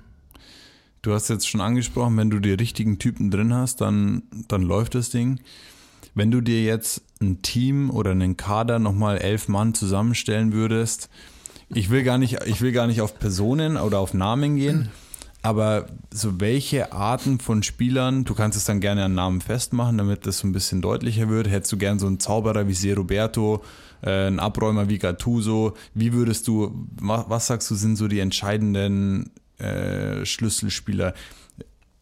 Du 1.03 1.13
hast 1.13 1.29
jetzt 1.29 1.49
schon 1.49 1.61
angesprochen, 1.61 2.17
wenn 2.17 2.31
du 2.31 2.41
die 2.41 2.55
richtigen 2.55 2.99
Typen 2.99 3.31
drin 3.31 3.55
hast, 3.55 3.81
dann, 3.81 4.25
dann 4.49 4.63
läuft 4.63 4.97
das 4.97 5.11
Ding. 5.11 5.39
Wenn 6.17 6.31
du 6.31 6.41
dir 6.41 6.65
jetzt 6.65 7.03
ein 7.21 7.43
Team 7.43 7.91
oder 7.91 8.13
einen 8.13 8.39
Kader 8.39 8.79
nochmal 8.79 9.19
elf 9.19 9.49
Mann 9.49 9.75
zusammenstellen 9.75 10.55
würdest, 10.55 11.11
ich 11.69 11.91
will 11.91 12.05
gar 12.05 12.17
nicht, 12.17 12.39
ich 12.47 12.63
will 12.63 12.73
gar 12.73 12.87
nicht 12.87 13.03
auf 13.03 13.19
Personen 13.19 13.77
oder 13.77 13.99
auf 13.99 14.15
Namen 14.15 14.57
gehen, 14.57 14.89
aber 15.43 15.89
so 16.11 16.41
welche 16.41 16.93
Arten 16.95 17.39
von 17.39 17.63
Spielern, 17.63 18.25
du 18.25 18.35
kannst 18.35 18.57
es 18.57 18.65
dann 18.65 18.81
gerne 18.81 19.05
an 19.05 19.15
Namen 19.15 19.43
festmachen, 19.43 19.99
damit 19.99 20.27
das 20.27 20.39
so 20.39 20.49
ein 20.49 20.53
bisschen 20.53 20.81
deutlicher 20.81 21.29
wird. 21.29 21.51
Hättest 21.51 21.73
du 21.73 21.77
gern 21.77 21.99
so 21.99 22.07
einen 22.07 22.19
Zauberer 22.19 22.67
wie 22.67 22.73
Se 22.73 22.95
Roberto, 22.95 23.63
äh, 24.01 24.29
einen 24.29 24.41
Abräumer 24.41 24.89
wie 24.89 24.99
Gattuso? 24.99 25.75
Wie 25.93 26.15
würdest 26.15 26.49
du, 26.49 26.89
was, 26.99 27.29
was 27.29 27.47
sagst 27.47 27.71
du, 27.71 27.75
sind 27.75 27.97
so 27.97 28.09
die 28.09 28.21
entscheidenden 28.21 29.33
äh, 29.59 30.25
Schlüsselspieler? 30.25 31.13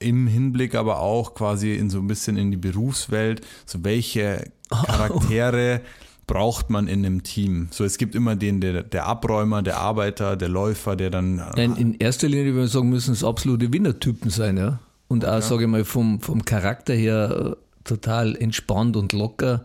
Im 0.04 0.26
Hinblick 0.26 0.74
aber 0.74 1.00
auch 1.00 1.34
quasi 1.34 1.74
in 1.74 1.90
so 1.90 1.98
ein 1.98 2.06
bisschen 2.06 2.36
in 2.36 2.50
die 2.50 2.56
Berufswelt, 2.56 3.40
so 3.64 3.82
welche 3.82 4.50
Charaktere 4.70 5.80
braucht 6.26 6.70
man 6.70 6.88
in 6.88 7.04
einem 7.04 7.22
Team? 7.22 7.68
So, 7.70 7.84
es 7.84 7.98
gibt 7.98 8.14
immer 8.14 8.36
den, 8.36 8.60
der, 8.60 8.82
der 8.82 9.06
Abräumer, 9.06 9.62
der 9.62 9.78
Arbeiter, 9.78 10.36
der 10.36 10.48
Läufer, 10.48 10.96
der 10.96 11.10
dann. 11.10 11.36
Nein, 11.56 11.76
in 11.76 11.94
erster 11.94 12.28
Linie 12.28 12.54
würde 12.54 12.66
ich 12.66 12.72
sagen, 12.72 12.88
müssen 12.88 13.12
es 13.12 13.24
absolute 13.24 13.72
Winnertypen 13.72 14.30
sein, 14.30 14.56
ja. 14.56 14.78
Und 15.08 15.24
auch, 15.24 15.42
sage 15.42 15.64
ich 15.64 15.68
mal, 15.68 15.84
vom, 15.84 16.20
vom 16.20 16.44
Charakter 16.44 16.94
her 16.94 17.56
äh, 17.56 17.56
total 17.84 18.36
entspannt 18.36 18.96
und 18.96 19.12
locker 19.12 19.64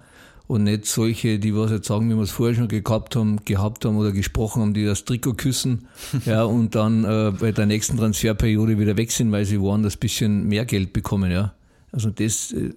und 0.50 0.64
nicht 0.64 0.88
solche, 0.88 1.38
die 1.38 1.56
was 1.56 1.70
jetzt 1.70 1.88
sagen, 1.88 2.10
wie 2.10 2.16
wir 2.16 2.24
es 2.24 2.32
vorher 2.32 2.56
schon 2.56 2.68
gehabt 2.68 3.16
haben, 3.16 3.38
gehabt 3.46 3.86
haben 3.86 3.98
oder 3.98 4.12
gesprochen 4.12 4.64
haben, 4.64 4.74
die 4.74 4.84
das 4.84 5.06
Trikot 5.06 5.36
küssen, 5.36 5.88
ja, 6.26 6.44
und 6.44 6.74
dann 6.74 7.04
äh, 7.04 7.32
bei 7.40 7.52
der 7.52 7.68
nächsten 7.68 7.98
Transferperiode 7.98 8.80
wieder 8.80 8.98
weg 8.98 9.12
sind, 9.12 9.32
weil 9.32 9.46
sie 9.46 9.62
woanders 9.62 9.96
ein 9.96 10.00
bisschen 10.00 10.48
mehr 10.48 10.66
Geld 10.66 10.92
bekommen, 10.92 11.32
ja. 11.32 11.54
Also 11.92 12.10
das 12.10 12.52
äh, 12.52 12.72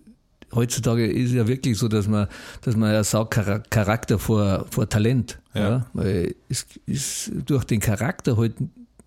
heutzutage 0.54 1.06
ist 1.10 1.32
ja 1.32 1.48
wirklich 1.48 1.78
so, 1.78 1.88
dass 1.88 2.08
man, 2.08 2.28
dass 2.60 2.76
man 2.76 2.92
ja 2.92 3.02
sagt, 3.04 3.34
Chara- 3.34 3.62
Charakter 3.70 4.18
vor, 4.18 4.66
vor 4.70 4.86
Talent. 4.88 5.38
Ja. 5.54 5.60
Ja. 5.60 5.86
Weil 5.94 6.34
es 6.50 6.66
ist 6.84 7.32
durch 7.46 7.64
den 7.64 7.80
Charakter 7.80 8.36
heut, 8.36 8.52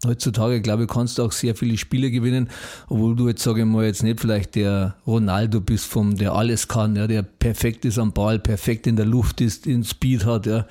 heutzutage, 0.06 0.62
glaube 0.62 0.84
ich, 0.84 0.90
kannst 0.90 1.18
du 1.18 1.24
auch 1.24 1.32
sehr 1.32 1.56
viele 1.56 1.78
Spiele 1.78 2.12
gewinnen, 2.12 2.50
obwohl 2.88 3.16
du 3.16 3.28
jetzt, 3.28 3.44
sage 3.44 3.62
ich 3.62 3.66
mal, 3.66 3.86
jetzt 3.86 4.04
nicht 4.04 4.20
vielleicht 4.20 4.56
der 4.56 4.96
Ronaldo 5.06 5.62
bist, 5.62 5.86
vom, 5.86 6.16
der 6.16 6.34
alles 6.34 6.68
kann, 6.68 6.96
ja, 6.96 7.08
der 7.08 7.24
perfekt 7.24 7.86
ist 7.86 8.00
am 8.00 8.14
Ball, 8.14 8.40
perfekt 8.40 8.88
in 8.88 8.96
der 8.96 9.06
Luft 9.06 9.42
ist, 9.42 9.66
den 9.66 9.84
Speed 9.84 10.26
hat, 10.26 10.46
ja. 10.46 10.66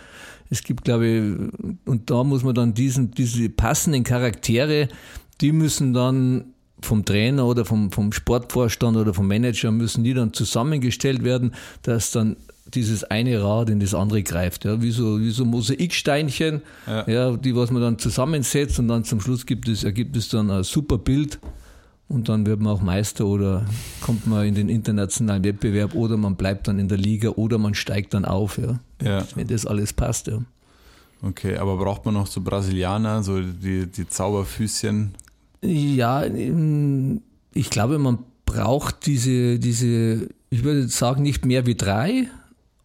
Es 0.51 0.63
gibt, 0.63 0.85
glaube 0.85 1.07
ich, 1.07 1.89
und 1.89 2.11
da 2.11 2.23
muss 2.23 2.45
man 2.45 2.55
dann 2.55 2.75
diesen, 2.75 3.11
diese 3.13 3.49
passenden 3.49 4.05
Charaktere, 4.05 4.89
die 5.41 5.53
müssen 5.53 5.95
dann 5.95 6.45
vom 6.81 7.05
Trainer 7.05 7.47
oder 7.47 7.65
vom, 7.65 7.91
vom 7.91 8.13
Sportvorstand 8.13 8.97
oder 8.97 9.15
vom 9.15 9.27
Manager 9.27 9.73
müssen 9.73 10.05
die 10.05 10.15
dann 10.15 10.33
zusammengestellt 10.33 11.25
werden, 11.25 11.55
dass 11.83 12.11
dann 12.11 12.37
dieses 12.75 13.05
eine 13.05 13.43
Rad 13.43 13.71
in 13.71 13.81
das 13.81 13.95
andere 13.95 14.23
greift. 14.23 14.65
Ja, 14.65 14.81
wie 14.83 14.91
so, 14.91 15.21
wie 15.21 15.31
so 15.31 15.45
Mosaiksteinchen, 15.45 16.63
Ja. 16.87 17.09
ja. 17.09 17.37
die 17.37 17.55
was 17.55 17.71
man 17.71 17.83
dann 17.83 17.99
zusammensetzt 17.99 18.79
und 18.79 18.89
dann 18.89 19.05
zum 19.05 19.21
Schluss 19.21 19.47
gibt 19.47 19.69
es, 19.69 19.85
ergibt 19.85 20.17
es 20.17 20.29
dann 20.29 20.51
ein 20.51 20.63
super 20.65 20.99
Bild 20.99 21.39
und 22.09 22.29
dann 22.29 22.45
wird 22.47 22.61
man 22.61 22.73
auch 22.75 22.83
Meister 22.83 23.27
oder 23.27 23.65
kommt 24.01 24.27
man 24.27 24.47
in 24.47 24.55
den 24.55 24.69
internationalen 24.69 25.43
Wettbewerb 25.45 25.95
oder 25.95 26.17
man 26.17 26.37
bleibt 26.37 26.69
dann 26.69 26.79
in 26.79 26.89
der 26.89 26.99
Liga 26.99 27.31
oder 27.31 27.59
man 27.59 27.75
steigt 27.75 28.15
dann 28.15 28.25
auf, 28.25 28.59
ja. 28.59 28.79
Ja. 29.03 29.27
Wenn 29.35 29.47
das 29.47 29.67
alles 29.67 29.93
passt, 29.93 30.27
ja. 30.27 30.39
Okay, 31.23 31.57
aber 31.57 31.77
braucht 31.79 32.05
man 32.05 32.15
noch 32.15 32.27
so 32.27 32.43
Brasilianer, 32.43 33.23
so 33.23 33.41
die, 33.41 33.87
die 33.87 34.07
Zauberfüßchen? 34.07 35.15
Ja, 35.63 36.23
ähm, 36.25 37.23
ich 37.55 37.71
glaube, 37.71 37.99
man 37.99 38.19
braucht 38.45 39.07
diese, 39.07 39.59
diese, 39.59 40.29
ich 40.51 40.65
würde 40.65 40.87
sagen, 40.89 41.23
nicht 41.23 41.47
mehr 41.47 41.65
wie 41.65 41.75
drei, 41.77 42.29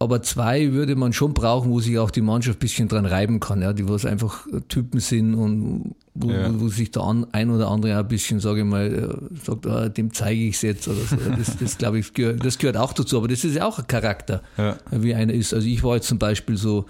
aber 0.02 0.22
zwei 0.22 0.72
würde 0.72 0.96
man 0.96 1.12
schon 1.12 1.34
brauchen, 1.34 1.70
wo 1.70 1.78
sich 1.78 1.98
auch 1.98 2.10
die 2.10 2.22
Mannschaft 2.22 2.56
ein 2.56 2.60
bisschen 2.60 2.88
dran 2.88 3.04
reiben 3.04 3.38
kann, 3.38 3.60
ja, 3.60 3.74
die 3.74 3.86
was 3.86 4.06
einfach 4.06 4.46
Typen 4.68 4.98
sind 4.98 5.34
und 5.34 5.94
wo, 6.14 6.30
ja. 6.30 6.52
wo, 6.54 6.62
wo 6.62 6.68
sich 6.68 6.90
der 6.90 7.02
ein 7.32 7.50
oder 7.50 7.68
andere 7.68 7.98
ein 7.98 8.08
bisschen, 8.08 8.40
sage 8.40 8.60
ich 8.60 8.66
mal, 8.66 8.86
äh, 8.86 9.44
sagt, 9.44 9.66
ah, 9.66 9.90
dem 9.90 10.14
zeige 10.14 10.40
ich 10.40 10.54
es 10.54 10.62
jetzt 10.62 10.88
oder 10.88 11.00
so. 11.00 11.16
Das, 11.36 11.54
das 11.58 11.76
glaube 11.76 11.98
ich, 11.98 12.12
das 12.12 12.56
gehört 12.56 12.78
auch 12.78 12.94
dazu, 12.94 13.18
aber 13.18 13.28
das 13.28 13.44
ist 13.44 13.56
ja 13.56 13.66
auch 13.66 13.78
ein 13.78 13.86
Charakter, 13.86 14.42
ja. 14.56 14.78
wie 14.90 15.14
einer 15.14 15.34
ist. 15.34 15.52
Also 15.52 15.66
ich 15.66 15.82
war 15.84 15.96
jetzt 15.96 16.08
zum 16.08 16.18
Beispiel 16.18 16.56
so, 16.56 16.86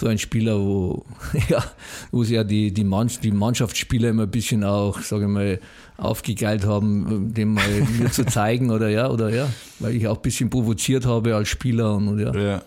so 0.00 0.06
ein 0.06 0.18
Spieler, 0.18 0.58
wo, 0.58 1.04
ja, 1.48 1.62
wo 2.10 2.24
sie 2.24 2.34
ja 2.34 2.44
die, 2.44 2.72
die, 2.72 2.84
Mannschaft, 2.84 3.22
die 3.22 3.30
Mannschaftsspieler 3.30 4.08
immer 4.08 4.22
ein 4.22 4.30
bisschen 4.30 4.64
auch, 4.64 4.98
sage 5.00 5.24
ich 5.24 5.30
mal, 5.30 5.60
aufgegeilt 5.98 6.64
haben, 6.64 7.32
dem 7.34 7.52
mal 7.52 7.68
mir 7.98 8.10
zu 8.10 8.24
zeigen 8.24 8.70
oder 8.70 8.88
ja, 8.88 9.10
oder 9.10 9.28
ja, 9.28 9.48
weil 9.78 9.94
ich 9.94 10.08
auch 10.08 10.16
ein 10.16 10.22
bisschen 10.22 10.48
provoziert 10.48 11.04
habe 11.04 11.36
als 11.36 11.48
Spieler 11.48 11.94
und, 11.94 12.08
und 12.08 12.18
ja. 12.18 12.34
ja. 12.34 12.62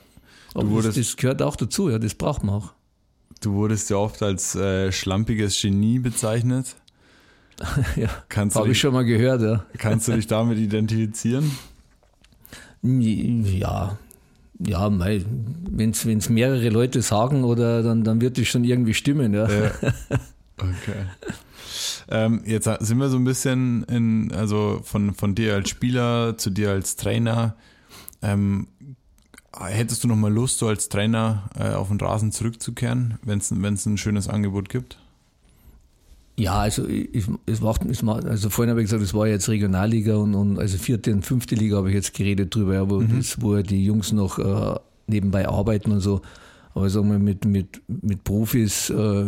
Aber 0.53 0.69
wurdest, 0.69 0.97
das, 0.97 1.07
das, 1.07 1.17
gehört 1.17 1.41
auch 1.41 1.55
dazu, 1.55 1.89
ja, 1.89 1.97
das 1.97 2.13
braucht 2.13 2.43
man 2.43 2.55
auch. 2.55 2.73
Du 3.41 3.53
wurdest 3.53 3.89
ja 3.89 3.97
oft 3.97 4.21
als 4.21 4.55
äh, 4.55 4.91
schlampiges 4.91 5.59
Genie 5.59 5.97
bezeichnet. 5.97 6.75
ja, 7.95 8.09
habe 8.55 8.71
ich 8.71 8.79
schon 8.79 8.93
mal 8.93 9.05
gehört, 9.05 9.41
ja. 9.41 9.65
Kannst 9.77 10.07
du 10.07 10.13
dich 10.13 10.27
damit 10.27 10.59
identifizieren? 10.59 11.51
Ja, 12.83 13.97
ja, 14.59 14.89
wenn 14.91 15.89
es 15.89 16.29
mehrere 16.29 16.69
Leute 16.69 17.01
sagen, 17.01 17.43
oder 17.43 17.83
dann, 17.83 18.03
dann 18.03 18.21
wird 18.21 18.37
es 18.37 18.47
schon 18.47 18.63
irgendwie 18.63 18.93
stimmen, 18.93 19.33
ja. 19.33 19.49
ja. 19.49 19.71
Okay. 20.55 21.07
Ähm, 22.07 22.43
jetzt 22.45 22.69
sind 22.81 22.99
wir 22.99 23.09
so 23.09 23.17
ein 23.17 23.23
bisschen 23.23 23.83
in, 23.85 24.31
also 24.31 24.81
von, 24.83 25.15
von 25.15 25.33
dir 25.33 25.55
als 25.55 25.69
Spieler 25.69 26.37
zu 26.37 26.51
dir 26.51 26.69
als 26.69 26.95
Trainer. 26.95 27.55
Ähm, 28.21 28.67
hättest 29.57 30.03
du 30.03 30.07
noch 30.07 30.15
mal 30.15 30.31
Lust, 30.31 30.59
so 30.59 30.67
als 30.67 30.89
Trainer 30.89 31.49
äh, 31.57 31.69
auf 31.69 31.87
den 31.87 31.99
Rasen 31.99 32.31
zurückzukehren, 32.31 33.17
wenn 33.23 33.39
es 33.39 33.85
ein 33.85 33.97
schönes 33.97 34.27
Angebot 34.27 34.69
gibt? 34.69 34.99
Ja, 36.37 36.59
also 36.59 36.87
ich, 36.87 37.25
es 37.45 37.61
macht, 37.61 37.85
es 37.85 38.01
macht, 38.01 38.25
also 38.25 38.49
vorhin 38.49 38.71
habe 38.71 38.81
ich 38.81 38.85
gesagt, 38.85 39.03
es 39.03 39.13
war 39.13 39.27
jetzt 39.27 39.49
Regionalliga 39.49 40.15
und, 40.15 40.33
und 40.33 40.57
also 40.57 40.77
vierte 40.79 41.13
und 41.13 41.23
fünfte 41.23 41.53
Liga 41.53 41.77
habe 41.77 41.89
ich 41.89 41.95
jetzt 41.95 42.15
geredet 42.15 42.55
drüber, 42.55 42.73
ja, 42.73 42.89
wo, 42.89 42.99
mhm. 42.99 43.17
das, 43.17 43.39
wo 43.39 43.55
die 43.61 43.85
Jungs 43.85 44.11
noch 44.11 44.39
äh, 44.39 44.79
nebenbei 45.05 45.47
arbeiten 45.47 45.91
und 45.91 45.99
so. 45.99 46.21
Aber 46.73 46.89
sagen 46.89 47.11
wir 47.11 47.19
mit, 47.19 47.45
mit, 47.45 47.81
mit 47.87 48.23
Profis 48.23 48.89
äh, 48.89 49.25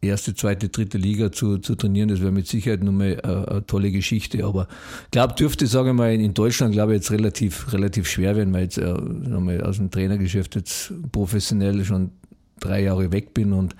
erste, 0.00 0.34
zweite, 0.34 0.68
dritte 0.68 0.98
Liga 0.98 1.30
zu, 1.30 1.58
zu 1.58 1.76
trainieren, 1.76 2.08
das 2.08 2.20
wäre 2.20 2.32
mit 2.32 2.48
Sicherheit 2.48 2.82
nochmal 2.82 3.20
eine, 3.22 3.48
eine 3.48 3.66
tolle 3.66 3.92
Geschichte. 3.92 4.44
Aber 4.44 4.68
ich 5.04 5.10
glaube, 5.12 5.34
dürfte, 5.34 5.68
sage 5.68 5.90
ich 5.90 5.94
mal, 5.94 6.12
in 6.12 6.34
Deutschland, 6.34 6.72
glaube 6.72 6.92
ich, 6.92 6.98
jetzt 6.98 7.12
relativ, 7.12 7.72
relativ 7.72 8.08
schwer 8.08 8.36
werden, 8.36 8.52
weil 8.52 8.66
ich 8.66 8.76
jetzt 8.76 8.84
äh, 8.84 9.62
aus 9.62 9.76
dem 9.76 9.90
Trainergeschäft 9.90 10.56
jetzt 10.56 10.92
professionell 11.12 11.84
schon 11.84 12.10
drei 12.58 12.82
Jahre 12.82 13.12
weg 13.12 13.34
bin 13.34 13.52
und 13.52 13.76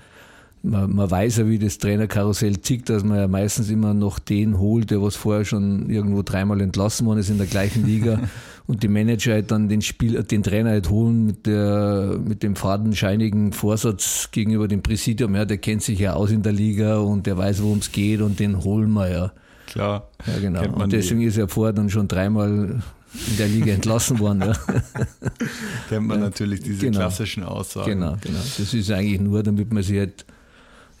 man, 0.61 0.93
man 0.93 1.09
weiß 1.09 1.37
ja, 1.37 1.47
wie 1.47 1.59
das 1.59 1.77
Trainerkarussell 1.77 2.57
tickt, 2.57 2.89
dass 2.89 3.03
man 3.03 3.17
ja 3.17 3.27
meistens 3.27 3.69
immer 3.69 3.93
noch 3.93 4.19
den 4.19 4.59
holt, 4.59 4.91
der 4.91 5.01
was 5.01 5.15
vorher 5.15 5.45
schon 5.45 5.89
irgendwo 5.89 6.21
dreimal 6.21 6.59
entlassen 6.61 7.07
worden 7.07 7.19
ist 7.19 7.29
in 7.29 7.37
der 7.37 7.47
gleichen 7.47 7.85
Liga 7.85 8.19
und 8.67 8.83
die 8.83 8.87
Manager 8.87 9.33
halt 9.33 9.51
dann 9.51 9.69
den 9.69 9.81
Spiel, 9.81 10.21
den 10.23 10.43
Trainer 10.43 10.71
halt 10.71 10.89
holen 10.89 11.25
mit 11.25 11.45
der, 11.45 12.19
mit 12.23 12.43
dem 12.43 12.55
fadenscheinigen 12.55 13.53
Vorsatz 13.53 14.29
gegenüber 14.31 14.67
dem 14.67 14.81
Präsidium, 14.81 15.35
ja, 15.35 15.45
der 15.45 15.57
kennt 15.57 15.81
sich 15.81 15.99
ja 15.99 16.13
aus 16.13 16.31
in 16.31 16.43
der 16.43 16.53
Liga 16.53 16.97
und 16.97 17.25
der 17.25 17.37
weiß, 17.37 17.63
worum 17.63 17.79
es 17.79 17.91
geht 17.91 18.21
und 18.21 18.39
den 18.39 18.63
holen 18.63 18.91
wir 18.91 19.09
ja. 19.09 19.31
Klar. 19.67 20.09
Ja, 20.25 20.39
genau. 20.39 20.81
Und 20.81 20.91
deswegen 20.91 21.19
die. 21.19 21.27
ist 21.27 21.37
er 21.37 21.47
vorher 21.47 21.73
dann 21.73 21.89
schon 21.89 22.07
dreimal 22.07 22.81
in 23.27 23.37
der 23.37 23.47
Liga 23.47 23.71
entlassen 23.71 24.19
worden. 24.19 24.41
Ja. 24.41 24.53
Kennt 25.89 26.07
man 26.07 26.19
ja, 26.19 26.25
natürlich 26.25 26.61
diese 26.61 26.85
genau. 26.85 26.99
klassischen 26.99 27.43
Aussagen. 27.43 27.91
Genau, 27.91 28.15
genau. 28.19 28.39
Das 28.57 28.73
ist 28.73 28.91
eigentlich 28.91 29.21
nur, 29.21 29.43
damit 29.43 29.71
man 29.71 29.83
sich 29.83 29.99
halt 29.99 30.25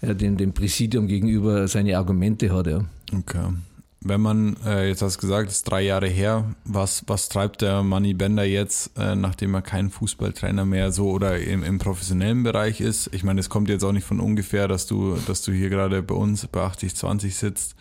ja, 0.01 0.13
dem, 0.13 0.37
dem 0.37 0.53
Präsidium 0.53 1.07
gegenüber 1.07 1.67
seine 1.67 1.97
Argumente 1.97 2.53
hat. 2.53 2.67
Ja. 2.67 2.85
Okay. 3.15 3.53
Wenn 4.01 4.21
man, 4.21 4.55
äh, 4.65 4.87
jetzt 4.87 5.01
hast 5.01 5.17
du 5.17 5.21
gesagt, 5.21 5.49
es 5.49 5.57
ist 5.57 5.63
drei 5.63 5.81
Jahre 5.81 6.07
her, 6.07 6.55
was, 6.63 7.03
was 7.07 7.27
treibt 7.27 7.61
der 7.61 7.83
Manny 7.83 8.13
Bender 8.13 8.45
jetzt, 8.45 8.97
äh, 8.97 9.13
nachdem 9.13 9.53
er 9.53 9.61
kein 9.61 9.89
Fußballtrainer 9.89 10.63
mehr 10.63 10.93
so 10.93 11.09
oder 11.09 11.37
im, 11.37 11.63
im 11.63 11.79
professionellen 11.79 12.43
Bereich 12.43 12.79
ist? 12.79 13.09
Ich 13.13 13.25
meine, 13.25 13.41
es 13.41 13.49
kommt 13.49 13.67
jetzt 13.67 13.83
auch 13.83 13.91
nicht 13.91 14.05
von 14.05 14.21
ungefähr, 14.21 14.69
dass 14.69 14.87
du, 14.87 15.17
dass 15.27 15.41
du 15.41 15.51
hier 15.51 15.69
gerade 15.69 16.01
bei 16.01 16.15
uns 16.15 16.47
bei 16.47 16.61
8020 16.61 17.35
sitzt. 17.35 17.75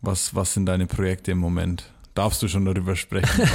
Was, 0.00 0.32
was 0.36 0.54
sind 0.54 0.66
deine 0.66 0.86
Projekte 0.86 1.32
im 1.32 1.38
Moment? 1.38 1.90
Darfst 2.14 2.40
du 2.40 2.48
schon 2.48 2.64
darüber 2.64 2.94
sprechen? 2.94 3.48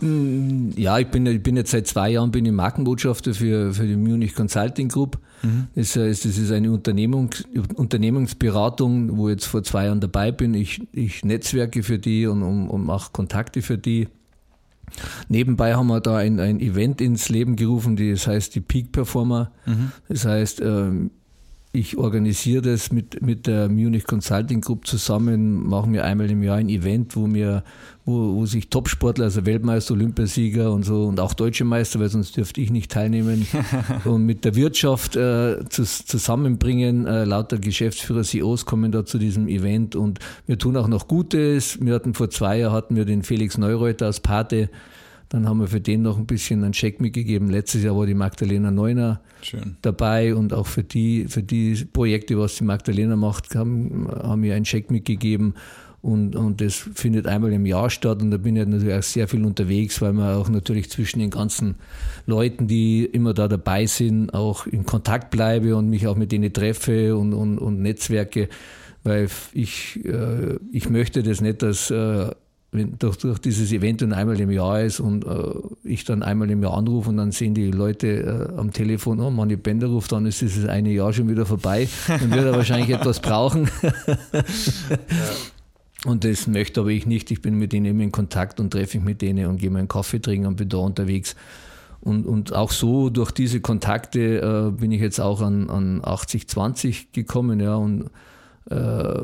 ja, 0.76 0.98
ich 0.98 1.06
bin, 1.08 1.26
ich 1.26 1.42
bin 1.42 1.56
jetzt 1.56 1.70
seit 1.70 1.86
zwei 1.86 2.10
Jahren 2.10 2.32
bin 2.32 2.44
ich 2.44 2.52
Markenbotschafter 2.52 3.34
für, 3.34 3.72
für 3.72 3.86
die 3.86 3.96
Munich 3.96 4.34
Consulting 4.34 4.88
Group. 4.88 5.18
Mhm. 5.42 5.68
Das 5.74 5.96
heißt, 5.96 6.24
das 6.24 6.38
ist 6.38 6.50
eine 6.50 6.70
Unternehmung, 6.70 7.30
Unternehmensberatung, 7.74 9.16
wo 9.16 9.28
ich 9.28 9.34
jetzt 9.34 9.46
vor 9.46 9.62
zwei 9.62 9.86
Jahren 9.86 10.00
dabei 10.00 10.32
bin. 10.32 10.54
Ich, 10.54 10.82
ich 10.92 11.24
netzwerke 11.24 11.82
für 11.82 11.98
die 11.98 12.26
und, 12.26 12.42
und, 12.42 12.68
und 12.68 12.84
mache 12.84 13.10
Kontakte 13.12 13.62
für 13.62 13.78
die. 13.78 14.08
Nebenbei 15.28 15.74
haben 15.74 15.86
wir 15.86 16.00
da 16.00 16.16
ein, 16.18 16.38
ein 16.38 16.60
Event 16.60 17.00
ins 17.00 17.28
Leben 17.28 17.56
gerufen, 17.56 17.96
das 17.96 18.26
heißt 18.26 18.54
die 18.54 18.60
Peak 18.60 18.92
Performer. 18.92 19.50
Mhm. 19.66 19.92
Das 20.08 20.24
heißt, 20.24 20.60
ähm, 20.60 21.10
ich 21.74 21.96
organisiere 21.96 22.60
das 22.60 22.92
mit, 22.92 23.22
mit 23.22 23.46
der 23.46 23.70
Munich 23.70 24.04
Consulting 24.04 24.60
Group 24.60 24.86
zusammen, 24.86 25.66
machen 25.66 25.94
wir 25.94 26.04
einmal 26.04 26.30
im 26.30 26.42
Jahr 26.42 26.58
ein 26.58 26.68
Event, 26.68 27.16
wo 27.16 27.32
wir, 27.32 27.64
wo, 28.04 28.34
wo 28.34 28.44
sich 28.44 28.68
Topsportler, 28.68 29.24
also 29.24 29.46
Weltmeister, 29.46 29.94
Olympiasieger 29.94 30.70
und 30.70 30.82
so 30.82 31.04
und 31.04 31.18
auch 31.18 31.32
deutsche 31.32 31.64
Meister, 31.64 31.98
weil 31.98 32.10
sonst 32.10 32.36
dürfte 32.36 32.60
ich 32.60 32.70
nicht 32.70 32.90
teilnehmen, 32.90 33.46
und 34.04 34.26
mit 34.26 34.44
der 34.44 34.54
Wirtschaft 34.54 35.16
äh, 35.16 35.64
zu, 35.70 35.84
zusammenbringen. 35.84 37.06
Äh, 37.06 37.24
lauter 37.24 37.56
Geschäftsführer, 37.56 38.22
CEOs 38.22 38.66
kommen 38.66 38.92
da 38.92 39.06
zu 39.06 39.16
diesem 39.16 39.48
Event 39.48 39.96
und 39.96 40.18
wir 40.46 40.58
tun 40.58 40.76
auch 40.76 40.88
noch 40.88 41.08
Gutes. 41.08 41.78
Wir 41.80 41.94
hatten 41.94 42.12
vor 42.12 42.28
zwei 42.28 42.58
Jahren 42.58 42.72
hatten 42.72 42.96
wir 42.96 43.06
den 43.06 43.22
Felix 43.22 43.56
Neureuter 43.56 44.06
als 44.06 44.20
Pate 44.20 44.68
dann 45.32 45.48
haben 45.48 45.60
wir 45.60 45.66
für 45.68 45.80
den 45.80 46.02
noch 46.02 46.18
ein 46.18 46.26
bisschen 46.26 46.62
einen 46.62 46.72
Check 46.72 47.00
mitgegeben. 47.00 47.48
Letztes 47.48 47.82
Jahr 47.82 47.96
war 47.96 48.04
die 48.04 48.12
Magdalena 48.12 48.70
Neuner 48.70 49.22
Schön. 49.40 49.78
dabei 49.80 50.34
und 50.34 50.52
auch 50.52 50.66
für 50.66 50.84
die, 50.84 51.24
für 51.26 51.42
die 51.42 51.86
Projekte, 51.90 52.38
was 52.38 52.56
die 52.56 52.64
Magdalena 52.64 53.16
macht, 53.16 53.54
haben, 53.54 54.08
haben 54.10 54.42
wir 54.42 54.54
einen 54.54 54.66
Check 54.66 54.90
mitgegeben. 54.90 55.54
Und, 56.02 56.36
und 56.36 56.60
das 56.60 56.74
findet 56.74 57.26
einmal 57.26 57.52
im 57.52 57.64
Jahr 57.64 57.88
statt 57.88 58.20
und 58.20 58.30
da 58.30 58.36
bin 58.36 58.56
ich 58.56 58.66
natürlich 58.66 58.94
auch 58.94 59.02
sehr 59.02 59.26
viel 59.26 59.42
unterwegs, 59.46 60.02
weil 60.02 60.12
man 60.12 60.34
auch 60.34 60.50
natürlich 60.50 60.90
zwischen 60.90 61.20
den 61.20 61.30
ganzen 61.30 61.76
Leuten, 62.26 62.66
die 62.66 63.04
immer 63.04 63.32
da 63.32 63.48
dabei 63.48 63.86
sind, 63.86 64.34
auch 64.34 64.66
in 64.66 64.84
Kontakt 64.84 65.30
bleibe 65.30 65.76
und 65.76 65.88
mich 65.88 66.06
auch 66.08 66.16
mit 66.16 66.30
denen 66.30 66.52
treffe 66.52 67.16
und, 67.16 67.32
und, 67.32 67.56
und 67.56 67.80
Netzwerke, 67.80 68.50
weil 69.02 69.28
ich, 69.54 70.04
äh, 70.04 70.58
ich 70.72 70.90
möchte 70.90 71.22
das 71.22 71.40
nicht, 71.40 71.62
dass 71.62 71.90
äh, 71.90 72.32
wenn 72.72 72.98
durch, 72.98 73.18
durch 73.18 73.38
dieses 73.38 73.70
Event 73.70 74.00
dann 74.00 74.12
einmal 74.12 74.40
im 74.40 74.50
Jahr 74.50 74.80
ist 74.80 74.98
und 74.98 75.26
äh, 75.26 75.54
ich 75.84 76.04
dann 76.04 76.22
einmal 76.22 76.50
im 76.50 76.62
Jahr 76.62 76.74
anrufe 76.74 77.10
und 77.10 77.18
dann 77.18 77.30
sehen 77.30 77.54
die 77.54 77.70
Leute 77.70 78.50
äh, 78.54 78.58
am 78.58 78.72
Telefon, 78.72 79.20
oh, 79.20 79.30
Manni 79.30 79.56
Bender 79.56 79.88
ruft 79.88 80.10
dann 80.12 80.24
ist 80.24 80.40
dieses 80.40 80.66
eine 80.66 80.90
Jahr 80.90 81.12
schon 81.12 81.28
wieder 81.28 81.44
vorbei. 81.44 81.86
Dann 82.08 82.30
wird 82.30 82.46
er 82.46 82.56
wahrscheinlich 82.56 82.88
etwas 82.98 83.20
brauchen. 83.20 83.68
ja. 83.82 84.42
Und 86.04 86.24
das 86.24 86.46
möchte 86.46 86.80
aber 86.80 86.90
ich 86.90 87.06
nicht. 87.06 87.30
Ich 87.30 87.42
bin 87.42 87.58
mit 87.58 87.72
denen 87.72 87.86
immer 87.86 88.02
in 88.02 88.10
Kontakt 88.10 88.58
und 88.58 88.72
treffe 88.72 88.98
mich 88.98 89.06
mit 89.06 89.22
denen 89.22 89.46
und 89.46 89.58
gehe 89.58 89.70
mal 89.70 89.78
einen 89.78 89.88
Kaffee 89.88 90.20
trinken 90.20 90.46
und 90.46 90.56
bin 90.56 90.68
da 90.68 90.78
unterwegs. 90.78 91.36
Und, 92.00 92.26
und 92.26 92.52
auch 92.52 92.72
so 92.72 93.10
durch 93.10 93.30
diese 93.30 93.60
Kontakte 93.60 94.40
äh, 94.40 94.70
bin 94.72 94.90
ich 94.90 95.00
jetzt 95.00 95.20
auch 95.20 95.40
an, 95.40 95.70
an 95.70 96.02
80-20 96.02 97.12
gekommen, 97.12 97.60
ja, 97.60 97.76
und 97.76 98.10
äh, 98.68 99.22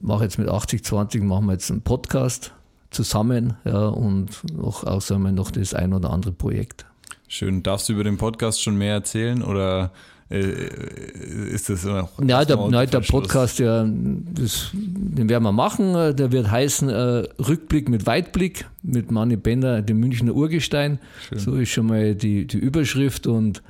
mache 0.00 0.24
jetzt 0.24 0.38
mit 0.38 0.48
80-20, 0.48 1.22
machen 1.22 1.46
wir 1.46 1.52
jetzt 1.52 1.70
einen 1.70 1.82
Podcast 1.82 2.52
zusammen 2.90 3.54
ja, 3.64 3.88
und 3.88 4.28
noch, 4.54 4.84
auch 4.84 5.00
sagen 5.00 5.22
wir, 5.22 5.32
noch 5.32 5.50
das 5.50 5.74
ein 5.74 5.92
oder 5.92 6.10
andere 6.10 6.32
Projekt. 6.32 6.86
Schön. 7.28 7.62
Darfst 7.62 7.88
du 7.88 7.94
über 7.94 8.04
den 8.04 8.18
Podcast 8.18 8.62
schon 8.62 8.76
mehr 8.76 8.94
erzählen 8.94 9.42
oder 9.42 9.92
äh, 10.30 11.50
ist 11.52 11.68
das 11.68 11.84
noch? 11.84 12.10
Ja, 12.26 12.44
der, 12.44 12.56
nein, 12.68 12.90
der 12.90 13.00
Podcast, 13.00 13.58
ja, 13.58 13.84
das, 13.86 14.70
den 14.72 15.28
werden 15.28 15.42
wir 15.42 15.52
machen. 15.52 15.94
Der 16.16 16.32
wird 16.32 16.50
heißen 16.50 16.88
äh, 16.88 17.24
Rückblick 17.38 17.88
mit 17.88 18.06
Weitblick 18.06 18.66
mit 18.82 19.10
Manni 19.10 19.36
Bender, 19.36 19.82
dem 19.82 20.00
Münchner 20.00 20.34
Urgestein. 20.34 20.98
Schön. 21.28 21.38
So 21.38 21.54
ist 21.54 21.70
schon 21.70 21.86
mal 21.86 22.14
die, 22.14 22.46
die 22.46 22.58
Überschrift 22.58 23.26
und 23.26 23.62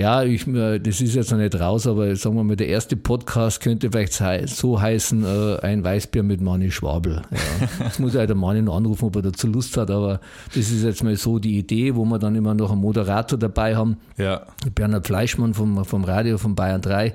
ja, 0.00 0.22
ich, 0.22 0.46
das 0.46 1.00
ist 1.02 1.14
jetzt 1.14 1.30
noch 1.30 1.36
nicht 1.36 1.60
raus, 1.60 1.86
aber 1.86 2.16
sagen 2.16 2.34
wir 2.34 2.42
mal, 2.42 2.56
der 2.56 2.68
erste 2.68 2.96
Podcast 2.96 3.60
könnte 3.60 3.90
vielleicht 3.90 4.14
so 4.48 4.80
heißen, 4.80 5.24
äh, 5.24 5.60
ein 5.60 5.84
Weißbier 5.84 6.22
mit 6.22 6.40
Manni 6.40 6.70
Schwabel. 6.70 7.20
Ja. 7.30 7.84
Jetzt 7.84 8.00
muss 8.00 8.14
ja 8.14 8.24
der 8.24 8.34
Manni 8.34 8.62
noch 8.62 8.78
anrufen, 8.78 9.04
ob 9.04 9.16
er 9.16 9.22
dazu 9.22 9.46
Lust 9.46 9.76
hat, 9.76 9.90
aber 9.90 10.20
das 10.54 10.70
ist 10.70 10.84
jetzt 10.84 11.04
mal 11.04 11.14
so 11.16 11.38
die 11.38 11.58
Idee, 11.58 11.94
wo 11.94 12.06
wir 12.06 12.18
dann 12.18 12.34
immer 12.34 12.54
noch 12.54 12.72
einen 12.72 12.80
Moderator 12.80 13.38
dabei 13.38 13.76
haben. 13.76 13.98
Ja. 14.16 14.46
Bernhard 14.74 15.06
Fleischmann 15.06 15.52
vom, 15.52 15.84
vom 15.84 16.04
Radio 16.04 16.38
von 16.38 16.54
Bayern 16.54 16.80
3 16.80 17.14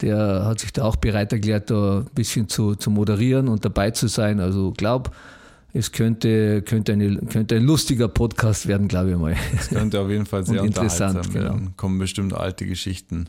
der 0.00 0.46
hat 0.46 0.60
sich 0.60 0.72
da 0.72 0.84
auch 0.84 0.96
bereit 0.96 1.30
erklärt, 1.30 1.70
da 1.70 1.98
ein 1.98 2.06
bisschen 2.14 2.48
zu, 2.48 2.74
zu 2.74 2.90
moderieren 2.90 3.48
und 3.48 3.66
dabei 3.66 3.90
zu 3.90 4.06
sein. 4.06 4.40
Also 4.40 4.72
glaub, 4.74 5.10
es 5.72 5.92
könnte, 5.92 6.62
könnte, 6.62 6.92
eine, 6.92 7.16
könnte 7.16 7.56
ein 7.56 7.64
lustiger 7.64 8.08
Podcast 8.08 8.66
werden, 8.66 8.88
glaube 8.88 9.10
ich 9.10 9.16
mal. 9.16 9.36
Es 9.56 9.68
könnte 9.68 10.00
auf 10.00 10.10
jeden 10.10 10.26
Fall 10.26 10.44
sehr 10.46 10.62
interessant 10.62 11.32
werden. 11.34 11.58
Genau. 11.58 11.70
Kommen 11.76 11.98
bestimmt 11.98 12.34
alte 12.34 12.66
Geschichten. 12.66 13.28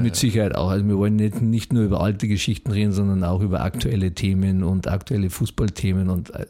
Mit 0.00 0.16
Sicherheit 0.16 0.54
auch. 0.54 0.68
Also 0.68 0.86
wir 0.86 0.98
wollen 0.98 1.16
nicht, 1.16 1.40
nicht 1.40 1.72
nur 1.72 1.84
über 1.84 2.00
alte 2.00 2.28
Geschichten 2.28 2.70
reden, 2.70 2.92
sondern 2.92 3.24
auch 3.24 3.40
über 3.40 3.62
aktuelle 3.62 4.12
Themen 4.12 4.62
und 4.64 4.86
aktuelle 4.86 5.30
Fußballthemen 5.30 6.10
und 6.10 6.34
äh, 6.34 6.46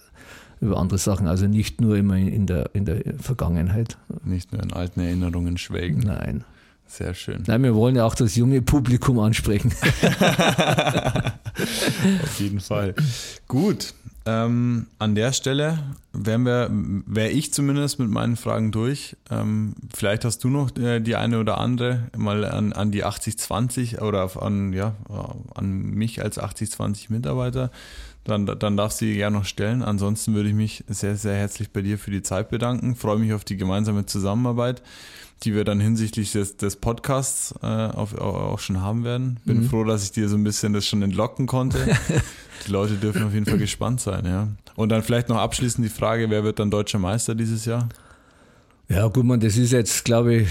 über 0.61 0.77
andere 0.79 0.99
Sachen. 0.99 1.27
Also 1.29 1.47
nicht 1.47 1.81
nur 1.81 1.97
immer 1.97 2.17
in 2.17 2.47
der, 2.47 2.71
in 2.75 2.85
der 2.85 3.01
Vergangenheit. 3.19 3.97
Nicht 4.25 4.53
nur 4.53 4.63
in 4.63 4.73
alten 4.73 5.01
Erinnerungen 5.01 5.57
schwelgen. 5.57 6.01
Nein. 6.01 6.45
Sehr 6.87 7.15
schön. 7.15 7.43
Nein, 7.47 7.63
wir 7.63 7.75
wollen 7.75 7.97
ja 7.97 8.05
auch 8.05 8.15
das 8.15 8.37
junge 8.37 8.61
Publikum 8.61 9.19
ansprechen. 9.19 9.73
Auf 12.23 12.39
jeden 12.39 12.61
Fall. 12.61 12.95
Gut. 13.49 13.95
Ähm, 14.25 14.87
an 14.99 15.15
der 15.15 15.33
Stelle 15.33 15.79
wären 16.13 16.45
wir, 16.45 16.69
wäre 16.71 17.31
ich 17.31 17.53
zumindest 17.53 17.99
mit 17.99 18.09
meinen 18.09 18.37
Fragen 18.37 18.71
durch. 18.71 19.17
Ähm, 19.31 19.75
vielleicht 19.93 20.25
hast 20.25 20.45
du 20.45 20.49
noch 20.49 20.77
äh, 20.77 21.01
die 21.01 21.17
eine 21.17 21.41
oder 21.41 21.59
andere 21.59 22.09
mal 22.17 22.45
an, 22.45 22.73
an 22.73 22.93
die 22.93 23.05
80-20 23.05 24.01
oder 24.01 24.31
an, 24.41 24.73
ja, 24.73 24.95
an 25.55 25.73
mich 25.73 26.23
als 26.23 26.39
80-20 26.39 27.07
Mitarbeiter. 27.11 27.71
Dann, 28.25 28.47
dann 28.47 28.77
darfst 28.77 29.01
du 29.01 29.07
die 29.07 29.15
gerne 29.15 29.39
noch 29.39 29.45
stellen. 29.45 29.83
Ansonsten 29.83 30.35
würde 30.35 30.51
ich 30.51 30.55
mich 30.55 30.85
sehr, 30.89 31.17
sehr 31.17 31.35
herzlich 31.35 31.71
bei 31.71 31.83
dir 31.83 31.99
für 31.99 32.13
die 32.13 32.23
Zeit 32.23 32.51
bedanken. 32.51 32.95
Freue 32.95 33.19
mich 33.19 33.33
auf 33.33 33.45
die 33.45 33.57
gemeinsame 33.57 34.07
Zusammenarbeit 34.07 34.83
die 35.45 35.55
wir 35.55 35.65
dann 35.65 35.81
hinsichtlich 35.81 36.33
des, 36.33 36.57
des 36.57 36.77
Podcasts 36.77 37.55
äh, 37.63 37.67
auf, 37.67 38.17
auch 38.17 38.59
schon 38.59 38.81
haben 38.81 39.05
werden. 39.05 39.41
Bin 39.45 39.63
mhm. 39.63 39.69
froh, 39.69 39.85
dass 39.85 40.05
ich 40.05 40.13
dir 40.13 40.29
so 40.29 40.37
ein 40.37 40.45
bisschen 40.45 40.73
das 40.73 40.87
schon 40.87 41.03
entlocken 41.03 41.47
konnte. 41.47 41.79
die 42.67 42.73
Leute 42.73 42.95
dürfen 42.95 43.25
auf 43.25 43.35
jeden 43.35 43.47
Fall 43.47 43.59
gespannt 43.59 44.01
sein, 44.01 44.25
ja. 44.25 44.49
Und 44.75 44.89
dann 44.89 45.03
vielleicht 45.03 45.29
noch 45.29 45.37
abschließend 45.37 45.85
die 45.85 45.91
Frage, 45.91 46.31
wer 46.31 46.45
wird 46.45 46.59
dann 46.59 46.71
deutscher 46.71 46.99
Meister 46.99 47.35
dieses 47.35 47.65
Jahr? 47.65 47.89
Ja, 48.89 49.07
gut, 49.09 49.25
man, 49.25 49.41
das 49.41 49.57
ist 49.57 49.73
jetzt, 49.73 50.05
glaube 50.05 50.35
ich, 50.35 50.49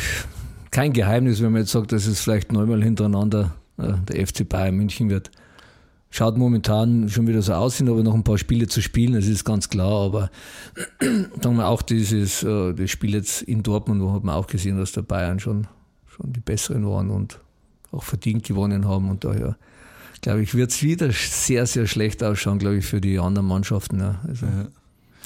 kein 0.71 0.93
Geheimnis, 0.93 1.41
wenn 1.41 1.51
man 1.51 1.61
jetzt 1.61 1.71
sagt, 1.71 1.91
dass 1.91 2.05
es 2.05 2.21
vielleicht 2.21 2.51
neunmal 2.51 2.81
hintereinander 2.81 3.53
äh, 3.77 3.93
der 4.07 4.25
FC 4.25 4.47
Bayern 4.47 4.75
München 4.75 5.09
wird. 5.09 5.31
Schaut 6.09 6.37
momentan 6.37 7.07
schon 7.07 7.27
wieder 7.27 7.41
so 7.41 7.53
aus, 7.53 7.77
sind 7.77 7.89
aber 7.89 8.03
noch 8.03 8.13
ein 8.13 8.23
paar 8.23 8.37
Spiele 8.37 8.67
zu 8.67 8.81
spielen, 8.81 9.13
das 9.13 9.27
ist 9.27 9.45
ganz 9.45 9.69
klar. 9.69 10.05
Aber 10.05 10.29
sagen 11.41 11.55
wir 11.55 11.67
auch 11.67 11.81
dieses 11.81 12.43
äh, 12.43 12.73
das 12.73 12.89
Spiel 12.89 13.13
jetzt 13.13 13.43
in 13.43 13.63
Dortmund, 13.63 14.01
wo 14.01 14.11
hat 14.13 14.23
man 14.23 14.35
auch 14.35 14.47
gesehen, 14.47 14.77
dass 14.77 14.91
der 14.91 15.03
Bayern 15.03 15.39
schon, 15.39 15.67
schon 16.07 16.33
die 16.33 16.41
Besseren 16.41 16.85
waren 16.87 17.09
und 17.09 17.39
auch 17.91 18.03
verdient 18.03 18.43
gewonnen 18.43 18.87
haben. 18.87 19.09
Und 19.09 19.23
daher, 19.23 19.57
glaube 20.21 20.43
ich, 20.43 20.55
wird 20.55 20.71
es 20.71 20.83
wieder 20.83 21.11
sehr, 21.11 21.65
sehr 21.65 21.87
schlecht 21.87 22.23
ausschauen, 22.23 22.59
glaube 22.59 22.77
ich, 22.77 22.85
für 22.85 23.01
die 23.01 23.19
anderen 23.19 23.47
Mannschaften. 23.47 23.99
Ja. 23.99 24.21
Also. 24.27 24.45
Ja. 24.45 24.67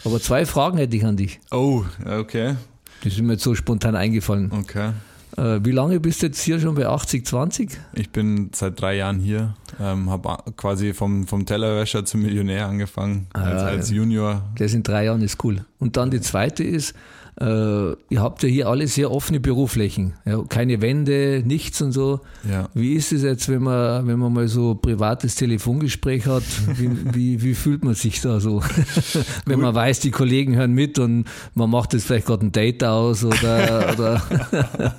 Aber 0.03 0.19
zwei 0.21 0.45
Fragen 0.45 0.77
hätte 0.77 0.95
ich 0.95 1.05
an 1.05 1.17
dich. 1.17 1.39
Oh, 1.51 1.83
okay. 2.05 2.55
Die 3.03 3.09
sind 3.09 3.25
mir 3.25 3.33
jetzt 3.33 3.43
so 3.43 3.55
spontan 3.55 3.95
eingefallen. 3.95 4.51
Okay. 4.51 4.91
Äh, 5.37 5.59
wie 5.63 5.71
lange 5.71 5.99
bist 5.99 6.21
du 6.21 6.27
jetzt 6.27 6.41
hier 6.41 6.59
schon 6.59 6.75
bei 6.75 6.87
80-20? 6.87 7.71
Ich 7.93 8.09
bin 8.09 8.51
seit 8.53 8.79
drei 8.79 8.95
Jahren 8.95 9.19
hier, 9.19 9.55
ähm, 9.79 10.09
habe 10.09 10.37
quasi 10.55 10.93
vom, 10.93 11.27
vom 11.27 11.45
Tellerwäscher 11.45 12.05
zum 12.05 12.21
Millionär 12.21 12.67
angefangen, 12.67 13.27
ah, 13.33 13.41
als, 13.41 13.61
als 13.63 13.89
Junior. 13.89 14.43
Das 14.57 14.73
in 14.73 14.83
drei 14.83 15.05
Jahren 15.05 15.21
ist 15.21 15.43
cool. 15.43 15.65
Und 15.79 15.97
dann 15.97 16.11
die 16.11 16.21
zweite 16.21 16.63
ist, 16.63 16.93
äh, 17.39 17.91
ihr 18.09 18.21
habt 18.21 18.43
ja 18.43 18.49
hier 18.49 18.67
alle 18.67 18.87
sehr 18.87 19.11
offene 19.11 19.41
Büroflächen. 19.41 20.13
Ja, 20.25 20.41
keine 20.47 20.81
Wände, 20.81 21.43
nichts 21.45 21.81
und 21.81 21.91
so. 21.91 22.21
Ja. 22.49 22.69
Wie 22.73 22.93
ist 22.93 23.11
es 23.11 23.23
jetzt, 23.23 23.49
wenn 23.49 23.63
man, 23.63 24.07
wenn 24.07 24.19
man 24.19 24.31
mal 24.31 24.47
so 24.47 24.71
ein 24.71 24.81
privates 24.81 25.35
Telefongespräch 25.35 26.27
hat? 26.27 26.43
Wie, 26.77 26.89
wie, 27.13 27.41
wie 27.41 27.53
fühlt 27.53 27.83
man 27.83 27.93
sich 27.93 28.21
da 28.21 28.39
so? 28.39 28.63
wenn 29.45 29.59
man 29.59 29.75
weiß, 29.75 29.99
die 29.99 30.11
Kollegen 30.11 30.55
hören 30.55 30.71
mit 30.71 30.97
und 30.97 31.25
man 31.55 31.69
macht 31.69 31.93
jetzt 31.93 32.07
vielleicht 32.07 32.27
gerade 32.27 32.45
ein 32.45 32.53
Date 32.53 32.83
aus 32.85 33.25
oder. 33.25 33.93
oder 33.93 34.21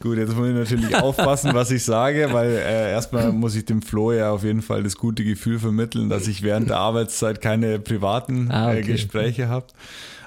Gut, 0.00 0.18
jetzt 0.18 0.34
muss 0.36 0.48
ich 0.48 0.54
natürlich 0.54 0.96
aufpassen, 0.96 1.50
was 1.54 1.70
ich 1.70 1.84
sage, 1.84 2.28
weil 2.32 2.50
äh, 2.50 2.90
erstmal 2.90 3.30
muss 3.32 3.54
ich 3.54 3.64
dem 3.64 3.82
Flo 3.82 4.12
ja 4.12 4.32
auf 4.32 4.42
jeden 4.42 4.62
Fall 4.62 4.82
das 4.82 4.96
gute 4.96 5.24
Gefühl 5.24 5.60
vermitteln, 5.60 6.08
dass 6.08 6.26
ich 6.26 6.42
während 6.42 6.70
der 6.70 6.78
Arbeitszeit 6.78 7.40
keine 7.40 7.78
privaten 7.78 8.50
ah, 8.50 8.70
okay. 8.70 8.80
äh, 8.80 8.82
Gespräche 8.82 9.48
habe. 9.48 9.66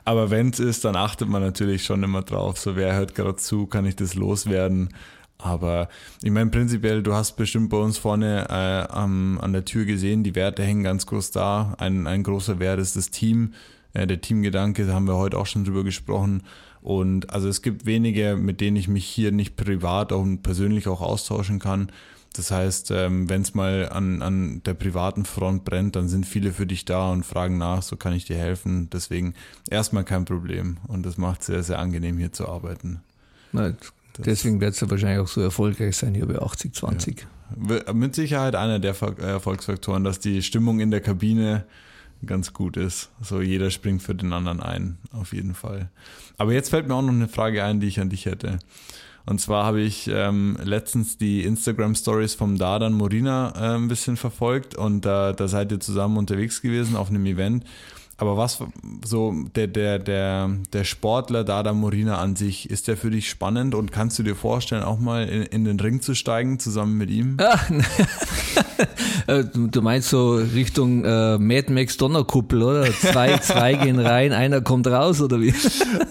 Aber 0.03 0.29
wenn 0.29 0.49
es 0.49 0.59
ist, 0.59 0.85
dann 0.85 0.95
achtet 0.95 1.29
man 1.29 1.41
natürlich 1.41 1.83
schon 1.83 2.03
immer 2.03 2.23
drauf, 2.23 2.57
so 2.57 2.75
wer 2.75 2.95
hört 2.95 3.15
gerade 3.15 3.35
zu, 3.35 3.67
kann 3.67 3.85
ich 3.85 3.95
das 3.95 4.15
loswerden. 4.15 4.89
Aber 5.37 5.89
ich 6.21 6.31
meine, 6.31 6.49
prinzipiell, 6.51 7.01
du 7.01 7.13
hast 7.13 7.35
bestimmt 7.35 7.69
bei 7.69 7.77
uns 7.77 7.97
vorne 7.97 8.47
äh, 8.49 8.93
am, 8.93 9.39
an 9.39 9.53
der 9.53 9.65
Tür 9.65 9.85
gesehen, 9.85 10.23
die 10.23 10.35
Werte 10.35 10.63
hängen 10.63 10.83
ganz 10.83 11.05
groß 11.05 11.31
da. 11.31 11.75
Ein, 11.79 12.07
ein 12.07 12.23
großer 12.23 12.59
Wert 12.59 12.79
ist 12.79 12.95
das 12.95 13.09
Team. 13.09 13.53
Äh, 13.93 14.07
der 14.07 14.21
Teamgedanke, 14.21 14.85
da 14.85 14.93
haben 14.93 15.07
wir 15.07 15.17
heute 15.17 15.37
auch 15.37 15.47
schon 15.47 15.65
drüber 15.65 15.83
gesprochen. 15.83 16.43
Und 16.81 17.31
also 17.31 17.47
es 17.47 17.61
gibt 17.61 17.85
wenige, 17.85 18.35
mit 18.35 18.61
denen 18.61 18.77
ich 18.77 18.87
mich 18.87 19.05
hier 19.05 19.31
nicht 19.31 19.55
privat 19.55 20.11
und 20.11 20.41
persönlich 20.41 20.87
auch 20.87 21.01
austauschen 21.01 21.59
kann. 21.59 21.91
Das 22.33 22.49
heißt, 22.49 22.91
ähm, 22.91 23.29
wenn 23.29 23.41
es 23.41 23.53
mal 23.53 23.89
an, 23.89 24.21
an 24.21 24.61
der 24.63 24.73
privaten 24.73 25.25
Front 25.25 25.65
brennt, 25.65 25.97
dann 25.97 26.07
sind 26.07 26.25
viele 26.25 26.53
für 26.53 26.65
dich 26.65 26.85
da 26.85 27.11
und 27.11 27.25
fragen 27.25 27.57
nach, 27.57 27.81
so 27.81 27.97
kann 27.97 28.13
ich 28.13 28.25
dir 28.25 28.37
helfen. 28.37 28.89
Deswegen 28.89 29.33
erstmal 29.69 30.05
kein 30.05 30.23
Problem. 30.23 30.77
Und 30.87 31.05
das 31.05 31.17
macht 31.17 31.43
sehr, 31.43 31.61
sehr 31.63 31.79
angenehm 31.79 32.17
hier 32.17 32.31
zu 32.31 32.47
arbeiten. 32.47 33.01
Na, 33.51 33.73
deswegen 34.17 34.61
wird 34.61 34.75
es 34.75 34.79
ja 34.79 34.89
wahrscheinlich 34.89 35.19
auch 35.19 35.27
so 35.27 35.41
erfolgreich 35.41 35.97
sein 35.97 36.13
hier 36.13 36.25
bei 36.25 36.39
80-20. 36.39 37.17
Ja. 37.19 37.93
Mit 37.93 38.15
Sicherheit 38.15 38.55
einer 38.55 38.79
der 38.79 38.95
Erfolgsfaktoren, 39.01 40.05
dass 40.05 40.19
die 40.19 40.41
Stimmung 40.41 40.79
in 40.79 40.89
der 40.89 41.01
Kabine 41.01 41.65
ganz 42.25 42.53
gut 42.53 42.77
ist. 42.77 43.09
So 43.21 43.41
jeder 43.41 43.71
springt 43.71 44.03
für 44.03 44.15
den 44.15 44.31
anderen 44.31 44.61
ein, 44.61 44.97
auf 45.11 45.33
jeden 45.33 45.53
Fall. 45.53 45.89
Aber 46.37 46.53
jetzt 46.53 46.69
fällt 46.69 46.87
mir 46.87 46.95
auch 46.95 47.01
noch 47.01 47.09
eine 47.09 47.27
Frage 47.27 47.63
ein, 47.63 47.81
die 47.81 47.87
ich 47.87 47.99
an 47.99 48.09
dich 48.09 48.25
hätte. 48.25 48.59
Und 49.25 49.39
zwar 49.39 49.65
habe 49.65 49.81
ich 49.81 50.09
ähm, 50.11 50.57
letztens 50.63 51.17
die 51.17 51.43
Instagram 51.43 51.95
Stories 51.95 52.33
vom 52.33 52.57
Dardan 52.57 52.93
Morina 52.93 53.53
äh, 53.55 53.75
ein 53.75 53.87
bisschen 53.87 54.17
verfolgt 54.17 54.75
und 54.75 55.05
äh, 55.05 55.33
da 55.33 55.47
seid 55.47 55.71
ihr 55.71 55.79
zusammen 55.79 56.17
unterwegs 56.17 56.61
gewesen 56.61 56.95
auf 56.95 57.09
einem 57.09 57.25
Event. 57.25 57.65
Aber 58.21 58.37
was 58.37 58.59
so 59.03 59.33
der, 59.55 59.65
der, 59.65 59.97
der, 59.97 60.51
der 60.73 60.83
Sportler 60.83 61.43
Dada 61.43 61.73
Morina 61.73 62.19
an 62.19 62.35
sich, 62.35 62.69
ist 62.69 62.87
der 62.87 62.95
für 62.95 63.09
dich 63.09 63.27
spannend 63.27 63.73
und 63.73 63.91
kannst 63.91 64.19
du 64.19 64.23
dir 64.23 64.35
vorstellen, 64.35 64.83
auch 64.83 64.99
mal 64.99 65.27
in, 65.27 65.41
in 65.41 65.65
den 65.65 65.79
Ring 65.79 66.01
zu 66.01 66.13
steigen 66.13 66.59
zusammen 66.59 66.99
mit 66.99 67.09
ihm? 67.09 67.37
Ach, 67.43 67.67
äh, 69.31 69.45
du 69.45 69.81
meinst 69.81 70.09
so 70.09 70.33
Richtung 70.33 71.05
äh, 71.05 71.37
Mad 71.37 71.71
Max 71.71 71.97
Donnerkuppel, 71.97 72.61
oder? 72.61 72.83
Zwei, 72.91 73.37
zwei 73.41 73.73
gehen 73.75 73.99
rein, 73.99 74.33
einer 74.33 74.61
kommt 74.61 74.87
raus, 74.87 75.21
oder 75.21 75.39
wie? 75.39 75.53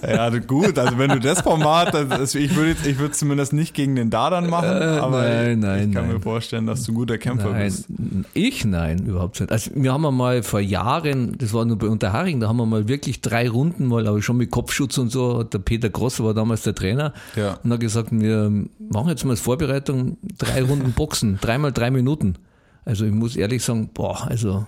Ja, 0.02 0.30
gut, 0.38 0.78
also 0.78 0.98
wenn 0.98 1.10
du 1.10 1.20
das 1.20 1.42
Format, 1.42 1.94
also 1.94 2.38
ich 2.38 2.56
würde 2.56 2.76
ich 2.88 2.98
würde 2.98 3.12
zumindest 3.12 3.52
nicht 3.52 3.74
gegen 3.74 3.96
den 3.96 4.10
Dadan 4.10 4.48
machen, 4.48 4.70
äh, 4.70 4.98
aber 4.98 5.22
nein, 5.22 5.58
nein, 5.60 5.88
ich 5.88 5.94
kann 5.94 6.06
nein. 6.06 6.14
mir 6.14 6.20
vorstellen, 6.20 6.66
dass 6.66 6.84
du 6.84 6.92
ein 6.92 6.94
guter 6.94 7.18
Kämpfer 7.18 7.50
nein, 7.50 7.64
bist. 7.64 7.86
Ich 8.32 8.64
nein, 8.64 9.06
überhaupt 9.06 9.40
nicht. 9.40 9.52
Also 9.52 9.70
wir 9.74 9.92
haben 9.92 10.02
mal 10.16 10.42
vor 10.42 10.60
Jahren, 10.60 11.36
das 11.38 11.52
war 11.52 11.64
nur 11.64 11.78
bei 11.78 11.88
Unterhaching, 11.88 12.40
da 12.40 12.48
haben 12.48 12.56
wir 12.56 12.66
mal 12.66 12.88
wirklich 12.88 13.20
drei 13.20 13.48
Runden 13.48 13.86
mal, 13.86 14.06
aber 14.06 14.22
schon 14.22 14.38
mit 14.38 14.50
Kopfschutz 14.50 14.96
und 14.98 15.10
so, 15.10 15.42
der 15.42 15.58
Peter 15.58 15.90
Gross 15.90 16.20
war 16.20 16.32
damals 16.32 16.62
der 16.62 16.74
Trainer 16.74 17.12
ja. 17.36 17.58
und 17.62 17.72
hat 17.72 17.80
gesagt, 17.80 18.08
wir 18.12 18.50
machen 18.50 19.08
jetzt 19.08 19.24
mal 19.24 19.32
als 19.32 19.40
Vorbereitung 19.40 20.16
drei 20.38 20.62
Runden 20.62 20.92
Boxen, 20.92 21.38
dreimal 21.40 21.72
drei 21.72 21.90
Minuten. 21.90 22.36
Also 22.84 23.04
ich 23.04 23.12
muss 23.12 23.36
ehrlich 23.36 23.62
sagen, 23.62 23.90
boah, 23.92 24.26
also 24.26 24.66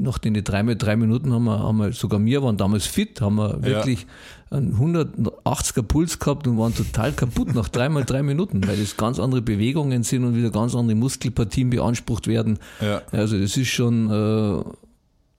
nach 0.00 0.18
den 0.18 0.34
drei, 0.42 0.62
drei 0.74 0.96
Minuten 0.96 1.32
haben 1.32 1.44
wir, 1.44 1.58
haben 1.58 1.76
wir, 1.78 1.92
sogar 1.92 2.24
wir 2.24 2.42
waren 2.42 2.56
damals 2.56 2.86
fit, 2.86 3.20
haben 3.20 3.36
wir 3.36 3.62
wirklich 3.62 4.06
ja. 4.50 4.58
einen 4.58 4.74
180er 4.74 5.82
Puls 5.82 6.18
gehabt 6.18 6.46
und 6.46 6.58
waren 6.58 6.74
total 6.74 7.12
kaputt 7.12 7.54
nach 7.54 7.68
dreimal 7.68 8.04
drei 8.04 8.22
Minuten, 8.22 8.66
weil 8.66 8.76
das 8.76 8.96
ganz 8.96 9.20
andere 9.20 9.42
Bewegungen 9.42 10.02
sind 10.02 10.24
und 10.24 10.36
wieder 10.36 10.50
ganz 10.50 10.74
andere 10.74 10.96
Muskelpartien 10.96 11.70
beansprucht 11.70 12.26
werden. 12.26 12.58
Ja. 12.80 13.02
Also 13.12 13.38
das 13.38 13.56
ist 13.56 13.68
schon 13.68 14.10
äh, 14.10 14.64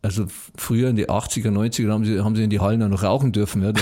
also 0.03 0.25
früher 0.57 0.89
in 0.89 0.95
die 0.95 1.09
80er, 1.09 1.51
90er 1.51 1.91
haben 1.91 2.05
sie, 2.05 2.19
haben 2.19 2.35
sie 2.35 2.43
in 2.43 2.49
die 2.49 2.59
Hallen 2.59 2.81
auch 2.81 2.89
noch 2.89 3.03
rauchen 3.03 3.31
dürfen. 3.31 3.61
Ja. 3.61 3.71
Da, 3.71 3.81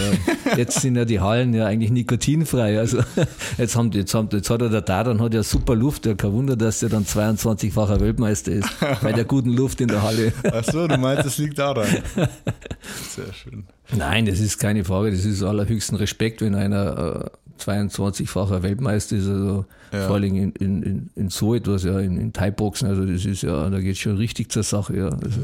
jetzt 0.58 0.82
sind 0.82 0.98
ja 0.98 1.06
die 1.06 1.22
Hallen 1.22 1.54
ja 1.54 1.66
eigentlich 1.66 1.92
nikotinfrei. 1.92 2.78
Also 2.78 3.00
jetzt, 3.58 3.78
haben, 3.78 3.92
jetzt, 3.92 4.14
haben, 4.14 4.28
jetzt 4.34 4.50
hat 4.50 4.62
er 4.62 4.70
der 4.70 4.82
Dadan 4.82 5.22
hat 5.22 5.34
ja 5.34 5.44
super 5.44 5.76
Luft. 5.76 6.06
Ja, 6.06 6.16
kein 6.16 6.34
Wunder, 6.34 6.58
dass 6.58 6.80
der 6.80 6.90
dann 6.90 7.06
22-facher 7.06 8.02
Weltmeister 8.02 8.52
ist. 8.52 8.70
Bei 9.02 9.14
der 9.14 9.24
guten 9.24 9.52
Luft 9.52 9.80
in 9.80 9.88
der 9.88 10.02
Halle. 10.02 10.34
Ach 10.52 10.64
so, 10.66 10.88
du 10.88 10.98
meinst, 10.98 11.26
das 11.26 11.38
liegt 11.38 11.58
daran. 11.58 11.88
Sehr 13.10 13.34
schön. 13.34 13.64
Nein, 13.96 14.26
das 14.26 14.42
ist 14.42 14.60
keine 14.60 14.84
Frage. 14.84 15.12
Das 15.12 15.24
ist 15.24 15.42
allerhöchsten 15.42 15.96
Respekt, 15.96 16.42
wenn 16.42 16.54
einer 16.54 17.32
äh, 17.32 17.64
22-facher 17.64 18.62
Weltmeister 18.62 19.16
ist. 19.16 19.28
Also 19.30 19.66
ja. 19.94 20.06
vor 20.06 20.18
allem 20.18 20.36
in, 20.36 20.52
in, 20.52 20.84
in, 20.84 21.10
in 21.16 21.30
so 21.30 21.56
etwas, 21.56 21.86
ja, 21.86 21.98
in, 22.02 22.18
in 22.18 22.34
Thai-Boxen. 22.34 22.90
Also 22.90 23.06
das 23.06 23.24
ist 23.24 23.44
ja, 23.44 23.70
da 23.70 23.80
geht 23.80 23.94
es 23.94 24.00
schon 24.00 24.18
richtig 24.18 24.52
zur 24.52 24.64
Sache. 24.64 24.98
Ja. 24.98 25.08
Also. 25.08 25.40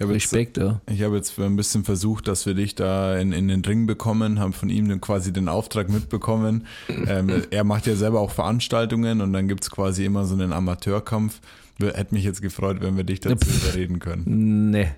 Ich 0.00 0.04
habe 0.04 0.14
Respekt, 0.14 0.56
jetzt, 0.56 0.66
ja. 0.66 0.80
Ich 0.90 1.02
habe 1.02 1.16
jetzt 1.16 1.38
ein 1.38 1.56
bisschen 1.56 1.84
versucht, 1.84 2.26
dass 2.26 2.46
wir 2.46 2.54
dich 2.54 2.74
da 2.74 3.18
in, 3.18 3.32
in 3.32 3.48
den 3.48 3.62
Ring 3.62 3.86
bekommen, 3.86 4.40
haben 4.40 4.54
von 4.54 4.70
ihm 4.70 4.88
dann 4.88 5.02
quasi 5.02 5.30
den 5.30 5.46
Auftrag 5.46 5.90
mitbekommen. 5.90 6.66
ähm, 6.88 7.42
er 7.50 7.64
macht 7.64 7.86
ja 7.86 7.94
selber 7.94 8.20
auch 8.20 8.30
Veranstaltungen 8.30 9.20
und 9.20 9.34
dann 9.34 9.46
gibt 9.46 9.62
es 9.62 9.70
quasi 9.70 10.06
immer 10.06 10.24
so 10.24 10.34
einen 10.34 10.54
Amateurkampf. 10.54 11.40
Hätte 11.88 12.14
mich 12.14 12.24
jetzt 12.24 12.42
gefreut, 12.42 12.78
wenn 12.80 12.96
wir 12.96 13.04
dich 13.04 13.20
dazu 13.20 13.48
überreden 13.64 13.98
können. 13.98 14.70
Nee, 14.70 14.88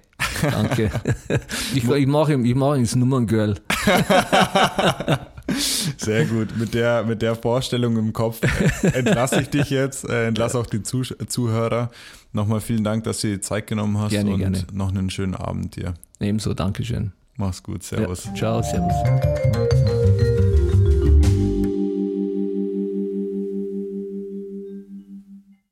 danke. 0.42 0.90
ich 1.75 1.88
ich 1.88 2.07
mache 2.07 2.35
ich 2.35 2.55
mach 2.55 2.75
ins 2.75 2.95
Nummerngirl. 2.97 3.57
Sehr 5.97 6.25
gut. 6.27 6.57
Mit 6.57 6.75
der, 6.75 7.05
mit 7.05 7.21
der 7.23 7.35
Vorstellung 7.35 7.97
im 7.99 8.12
Kopf 8.12 8.40
entlasse 8.83 9.40
ich 9.40 9.51
dich 9.51 9.71
jetzt, 9.71 10.09
äh, 10.09 10.27
entlasse 10.29 10.59
auch 10.59 10.66
die 10.66 10.83
Zuh 10.83 11.03
Zuhörer. 11.03 11.90
Nochmal 12.33 12.61
vielen 12.61 12.85
Dank, 12.85 13.05
dass 13.05 13.21
du 13.21 13.29
dir 13.29 13.40
Zeit 13.42 13.66
genommen 13.66 13.99
hast 13.99 14.11
Gerne, 14.11 14.33
und 14.33 14.38
gerne. 14.38 14.64
noch 14.73 14.88
einen 14.88 15.11
schönen 15.11 15.35
Abend 15.35 15.77
dir. 15.77 15.95
Ebenso, 16.21 16.55
Dankeschön. 16.55 17.12
Mach's 17.37 17.62
gut, 17.62 17.83
Servus. 17.83 18.27
Ja, 18.27 18.35
ciao, 18.35 18.62
Servus. 18.62 19.82